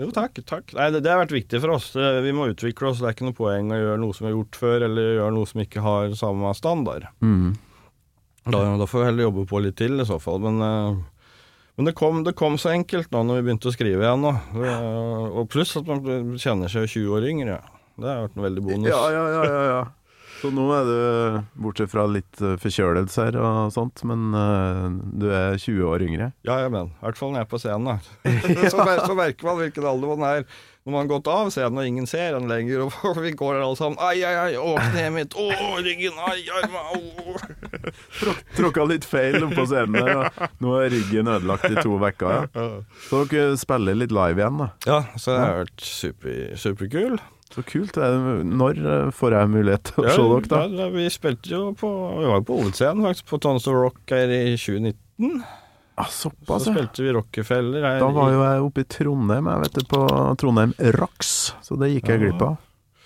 [0.00, 0.38] Jo, takk.
[0.48, 0.72] takk.
[0.72, 1.90] Nei, det, det har vært viktig for oss.
[1.96, 3.02] Vi må utvikle oss.
[3.02, 5.34] Det er ikke noe poeng å gjøre noe som vi har gjort før, eller gjøre
[5.36, 7.08] noe som ikke har samme standard.
[7.20, 7.52] Mm.
[8.48, 10.40] Da, da får vi heller jobbe på litt til, i så fall.
[10.42, 11.34] Men, eh,
[11.76, 14.24] men det, kom, det kom så enkelt nå når vi begynte å skrive igjen.
[14.24, 14.32] Nå.
[15.42, 17.60] Og pluss at man kjenner seg 20 år yngre.
[18.00, 18.88] Det har vært en veldig bonus.
[18.88, 19.82] Ja, ja, ja, ja, ja.
[20.42, 25.54] Så nå er du, bortsett fra litt øh, forkjølelser og sånt, men uh, du er
[25.54, 26.32] 20 år yngre.
[26.42, 26.90] Ja, ja men.
[26.98, 27.86] I hvert fall når jeg er på scenen.
[27.86, 28.26] Da.
[28.72, 30.46] så, mer- så merker man hvilken alder man er
[30.82, 32.88] når man har gått av scenen og ingen ser en lenger.
[32.88, 34.00] Og vi går her alle sammen.
[34.02, 35.36] Ai, ai, ai, å, kneet mitt.
[35.38, 36.18] Å, ryggen.
[36.26, 36.80] Ai, armen.
[36.90, 37.36] Å.
[38.56, 42.48] Tråkka litt feil på scenen der, og nå er ryggen ødelagt i to uker.
[42.50, 42.66] Ja.
[43.06, 44.68] Så dere spiller litt live igjen, da.
[44.88, 47.16] Ja, så det har vært super, superkul.
[47.52, 47.96] Så kult.
[48.48, 50.60] Når eh, får jeg mulighet til å Ja, se dere, da?
[50.82, 54.00] ja, vi spilte jo på Vi var jo på hovedscenen faktisk, på Tons of Rock
[54.14, 55.42] her i 2019.
[56.00, 56.72] Ah, Så såpass, ja.
[56.72, 60.00] spilte vi Rockefeller her Da var jo jeg oppe i Trondheim, jeg vet du, på
[60.40, 61.32] Trondheim Rocks,
[61.62, 62.56] så det gikk jeg glipp av.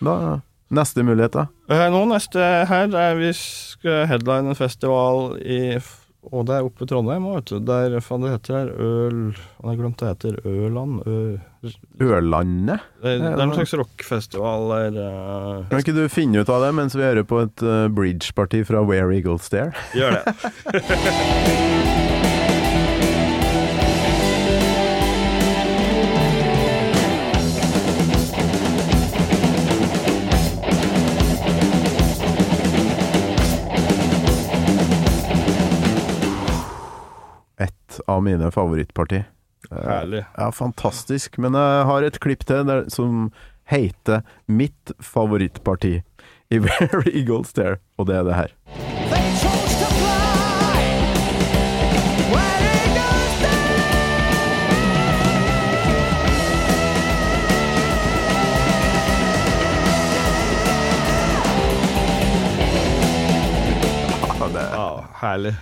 [0.01, 0.19] Da
[0.77, 1.45] Neste mulighet, da?
[1.71, 5.77] Eh, Nå neste her er vi skal headline en festival i
[6.33, 7.59] Og det er oppe i Trondheim òg, vet du.
[7.69, 11.37] Der faen det heter Øl Jeg har glemt det heter Øland Ø,
[12.03, 12.83] Ørlandet?
[13.03, 15.65] det, det er en slags rockfestival der uh...
[15.71, 18.83] Kan ikke du finne ut av det mens vi hører på et uh, bridgeparti fra
[18.87, 19.73] Where Eagles Stare?
[19.95, 22.13] Gjør det.
[38.07, 39.23] av mine favorittparti.
[39.71, 40.25] Eh, Herlig.
[40.37, 41.39] Ja, fantastisk.
[41.39, 43.31] Men jeg har et klipp til der, som
[43.71, 46.03] heter 'Mitt favorittparti'
[46.51, 48.53] i Very Eagles Dare, og det er det her.
[64.39, 65.55] Ja, Ja, herlig.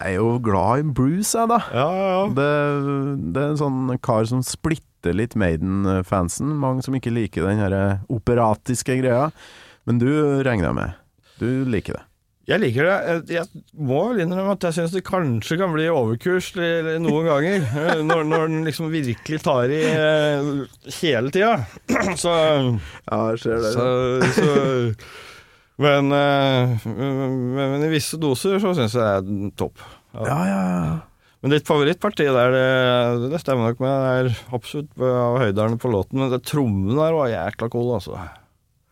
[0.00, 1.58] Jeg er jo glad i Bruce, jeg, da.
[1.76, 2.22] Ja, ja, ja.
[2.36, 2.50] Det,
[3.34, 6.50] det er en sånn kar som splitter litt Maiden-fansen.
[6.60, 7.76] Mange som ikke liker den her
[8.12, 9.30] operatiske greia.
[9.88, 10.08] Men du
[10.44, 10.96] regner jeg med.
[11.40, 12.06] Du liker det.
[12.50, 13.36] Jeg liker det.
[13.36, 17.62] Jeg- må vel innrømme at jeg syns det kanskje kan bli overkurs noen ganger.
[17.84, 20.50] eh, Når, når den liksom virkelig tar i eh,
[21.00, 21.52] hele tida.
[22.24, 22.32] Så,
[23.06, 23.86] Ja, jeg ser så,
[24.34, 24.48] så
[25.80, 29.80] men, eh, men, men i visse doser så syns jeg det er topp.
[30.14, 30.98] Ja, ja, ja.
[31.40, 33.94] Men ditt favorittparti der, det, det stemmer nok med.
[34.04, 38.18] Det er absolutt av høyderne på låten, men det trommen der var jækla cool, altså.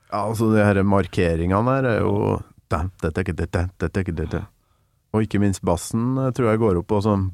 [0.08, 2.38] Ja, altså de her markeringene der er jo.
[5.16, 7.30] Og ikke minst bassen eh, tror jeg går opp på sånn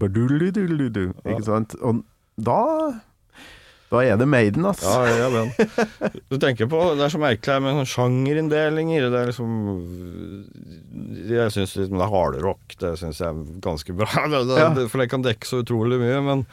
[1.27, 1.75] Ikke sant?
[1.83, 2.05] Og
[2.39, 2.61] da
[3.95, 4.82] Da er det Maiden, ass.
[4.82, 5.53] Ja, ja, men
[6.28, 9.09] Du tenker på, Det er så merkelig med sånn sjangerinndelinger.
[9.14, 9.57] Det er liksom
[11.30, 12.76] Jeg syns liksom det er hardrock.
[12.80, 14.09] Det syns jeg er ganske bra.
[14.34, 14.70] Det, det, Ja.
[14.90, 16.20] for det kan dekke så utrolig mye.
[16.26, 16.45] Men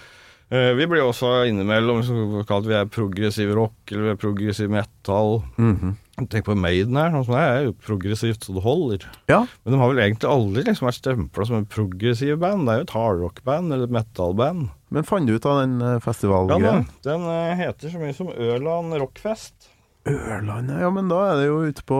[0.53, 4.71] uh, vi blir også innimellom så kalt vi er progressiv rock, eller vi er progressiv
[4.73, 5.41] metal.
[5.57, 5.97] Mhm.
[6.20, 9.05] Tenk på Maiden her, sånn som det er jo progressivt så det holder.
[9.32, 12.68] Ja, Men de har vel egentlig aldri liksom vært stempla som en progressiv band.
[12.68, 14.68] Det er jo et hardrock-band eller et metal-band.
[14.91, 16.74] men fant du ut av den festivalgreia?
[16.84, 19.72] Ja, den eh, heter så mye som Ørland Rockfest.
[20.05, 21.99] Ørland, ja, men da er det jo ute på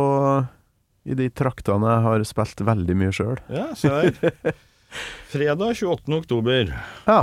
[1.05, 3.39] I de traktene jeg har spilt veldig mye sjøl.
[3.49, 4.55] Ja, se der.
[5.32, 6.14] Fredag 28.
[6.20, 6.74] oktober.
[7.07, 7.22] Ja.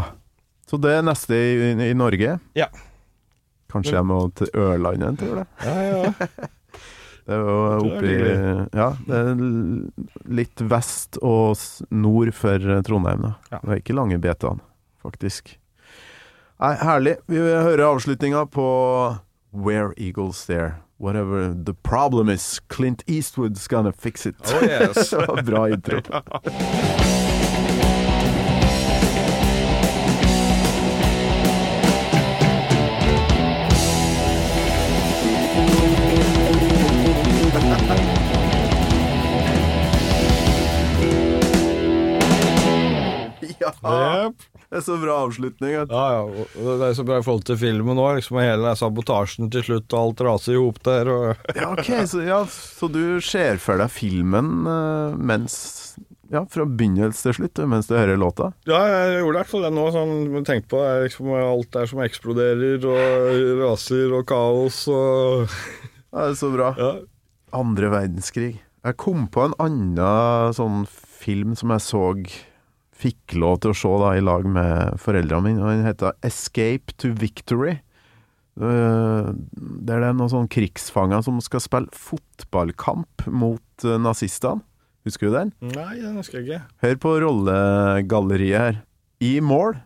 [0.68, 2.39] Så det er neste i, i Norge?
[2.59, 2.72] Ja.
[3.68, 5.51] Kanskje jeg må til Ørlandet, tror jeg.
[5.68, 6.49] Ja, ja.
[7.29, 8.12] Det er jo oppi
[8.72, 9.41] Ja, det er
[10.33, 11.61] litt vest og
[11.93, 13.33] nord for eh, Trondheim, da.
[13.53, 13.61] Ja.
[13.61, 14.64] Det er ikke lange betene,
[15.05, 15.59] faktisk.
[16.59, 17.18] Nei, herlig.
[17.29, 18.66] Vi vil høre avslutninga på
[19.53, 20.79] Where Eagles There.
[20.99, 24.35] Whatever the problem is, Clint Eastwood's gonna fix it.
[24.47, 25.14] Oh, yes.
[25.45, 26.01] Bra intro.
[43.82, 44.46] Ja, Yep.
[44.68, 45.72] det er så bra avslutning.
[45.72, 46.44] Ja, ja.
[46.54, 48.18] Det er så bra i forhold til filmen òg.
[48.18, 51.08] Liksom, hele sabotasjen til slutt, og alt raser i hop der.
[51.14, 55.58] Og Ja, ok, så, ja, så du ser for deg filmen eh, mens
[56.28, 58.50] Ja, fra begynnelse til slutt, mens du hører låta?
[58.68, 59.86] Ja, jeg gjorde i hvert fall det nå.
[59.94, 65.46] Sånn, Tenk på det, liksom, alt der som eksploderer, og raser og kaos og
[66.12, 66.74] Ja, det er så bra.
[66.76, 66.90] Ja.
[67.56, 68.58] Andre verdenskrig.
[68.84, 72.02] Jeg kom på en annen sånn film som jeg så
[72.99, 76.96] Fikk lov til å se da i lag med foreldrene mine, og den heter 'Escape
[76.99, 77.78] to Victory'.
[78.61, 79.28] Eh,
[79.86, 84.62] Der det er noen sånne krigsfanger som skal spille fotballkamp mot eh, nazistene.
[85.07, 85.53] Husker du den?
[85.62, 86.62] Nei, den husker jeg ikke.
[86.82, 88.80] Hør på rollegalleriet her.
[89.20, 89.78] I mål,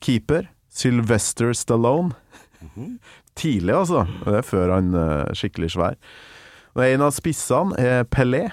[0.00, 2.14] keeper, Sylvester Stallone.
[3.36, 4.06] Tidlig, altså.
[4.24, 5.98] Det er før han er skikkelig svær.
[6.76, 8.46] Og En av spissene er Pelé.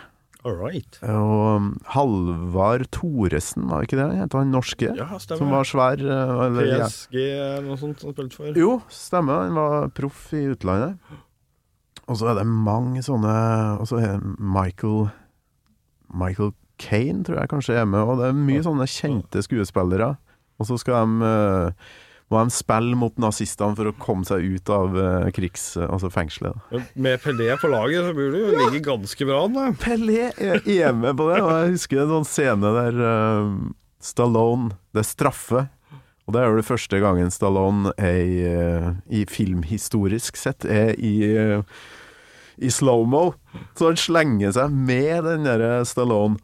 [0.43, 0.97] All right.
[1.07, 4.33] Og um, Halvard Thoresen, var ikke det han het?
[4.35, 4.89] Han norske?
[4.99, 6.01] Ja, som var svær?
[6.03, 8.57] eh, Eller, PSG eller noe sånt han spilte for.
[8.59, 9.45] Jo, stemmer.
[9.45, 10.97] Han var proff i utlandet.
[12.03, 13.31] Og så er det mange sånne
[13.79, 15.05] Og så er det Michael
[16.13, 16.51] Michael
[16.83, 18.03] Kane, tror jeg kanskje er med.
[18.03, 20.17] Og det er mye sånne kjente skuespillere.
[20.59, 21.87] Og så skal de eh,
[22.33, 25.73] må de spille mot nazistene for å komme seg ut av eh, krigs...
[25.83, 26.57] Altså fengselet.
[26.97, 29.55] Med Pelé på laget så burde det jo ligge ganske bra an.
[29.57, 29.69] da.
[29.79, 33.55] Pelé er hjemme med på det, og jeg husker en sånn scene der uh,
[34.03, 35.65] Stallone Det er straffe.
[36.23, 40.93] Og det er jo det første gangen Stallone er i, eh, i filmhistorisk sett er
[40.95, 41.65] i, eh,
[42.63, 43.33] i slow-mo.
[43.75, 46.39] Så han slenger seg med den derre Stallone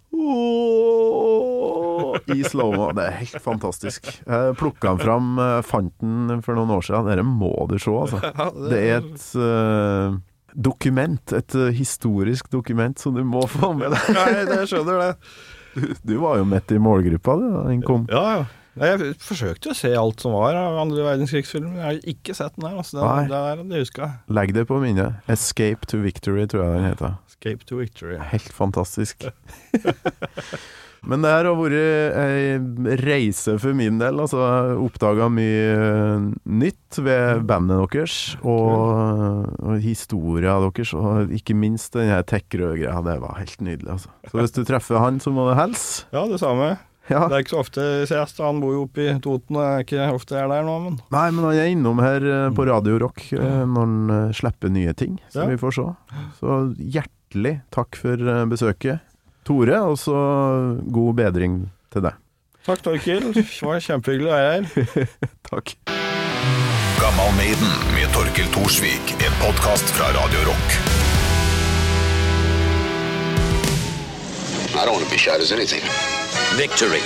[2.34, 2.90] I slow-mo.
[2.98, 4.10] Det er helt fantastisk.
[4.26, 7.10] Jeg plukka den fram, eh, fant den for noen år siden.
[7.12, 8.22] Dette må du se, altså.
[8.72, 10.20] Det er et uh,
[10.54, 14.14] dokument, et uh, historisk dokument som du må få med deg.
[14.18, 15.14] Nei, det jeg skjønner det.
[15.70, 18.08] Du, du var jo midt i målgruppa, du, da den kom.
[18.10, 18.48] Ja, ja.
[18.80, 21.72] Jeg forsøkte å se alt som var av andre verdenskrigsfilmer.
[21.74, 22.78] men Jeg har ikke sett den der.
[22.80, 23.00] Altså.
[23.02, 24.10] Den, der hadde jeg huska.
[24.32, 25.20] Legg det på minnet.
[25.28, 27.18] 'Escape to Victory', tror jeg den heter.
[27.28, 28.20] Escape to Victory.
[28.32, 29.26] Helt fantastisk.
[31.08, 31.76] Men det her har vært
[32.20, 34.20] ei reise for min del.
[34.20, 34.42] Altså,
[34.84, 36.26] oppdaga mye eh,
[36.60, 43.00] nytt ved bandet deres, og, og historia deres, og ikke minst den her tech-rød-greia.
[43.06, 44.12] Det var helt nydelig, altså.
[44.28, 46.06] Så hvis du treffer han, så må du hilse.
[46.16, 46.76] Ja, det samme.
[47.10, 47.24] Ja.
[47.26, 48.36] Det er ikke så ofte ses.
[48.38, 51.00] Han bor jo oppe i Toten, og er ikke ofte jeg er der nå, men
[51.16, 54.94] Nei, men han er innom her eh, på Radio Rock eh, når han slipper nye
[54.94, 55.48] ting, så Ja.
[55.50, 55.88] vi får se.
[56.38, 58.22] Så hjertelig takk for
[58.52, 59.02] besøket,
[59.46, 60.16] Tore, og så
[60.94, 61.60] god bedring
[61.94, 62.14] til deg.
[62.66, 63.32] takk, Torkil.
[63.34, 65.10] Det var kjempehyggelig å være her.
[65.50, 65.74] Takk.
[67.00, 70.76] Gammal Maiden med Torkel Thorsvik, en podkast fra Radio Rock.
[74.76, 75.82] I don't want to be shot as anything.
[76.56, 77.02] Victory,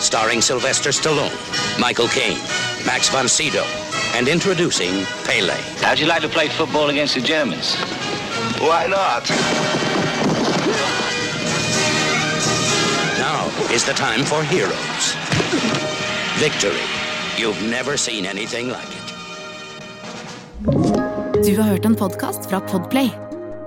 [0.00, 1.32] starring Sylvester Stallone,
[1.80, 2.38] Michael Caine,
[2.86, 3.64] Max von Sydow,
[4.14, 4.92] and introducing
[5.24, 5.56] Pele.
[5.80, 7.74] How'd you like to play football against the Germans?
[8.60, 9.24] Why not?
[13.28, 15.16] Now is the time for heroes.
[16.40, 16.86] Victory.
[17.36, 19.14] You've never seen anything like it.
[21.46, 23.10] Du har hørt en podkast fra Podplay.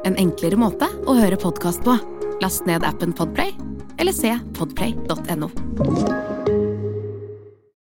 [0.03, 1.97] En enklere måte å høre podkast på.
[2.41, 3.53] Last ned appen Podplay,
[4.01, 5.51] eller se podplay.no.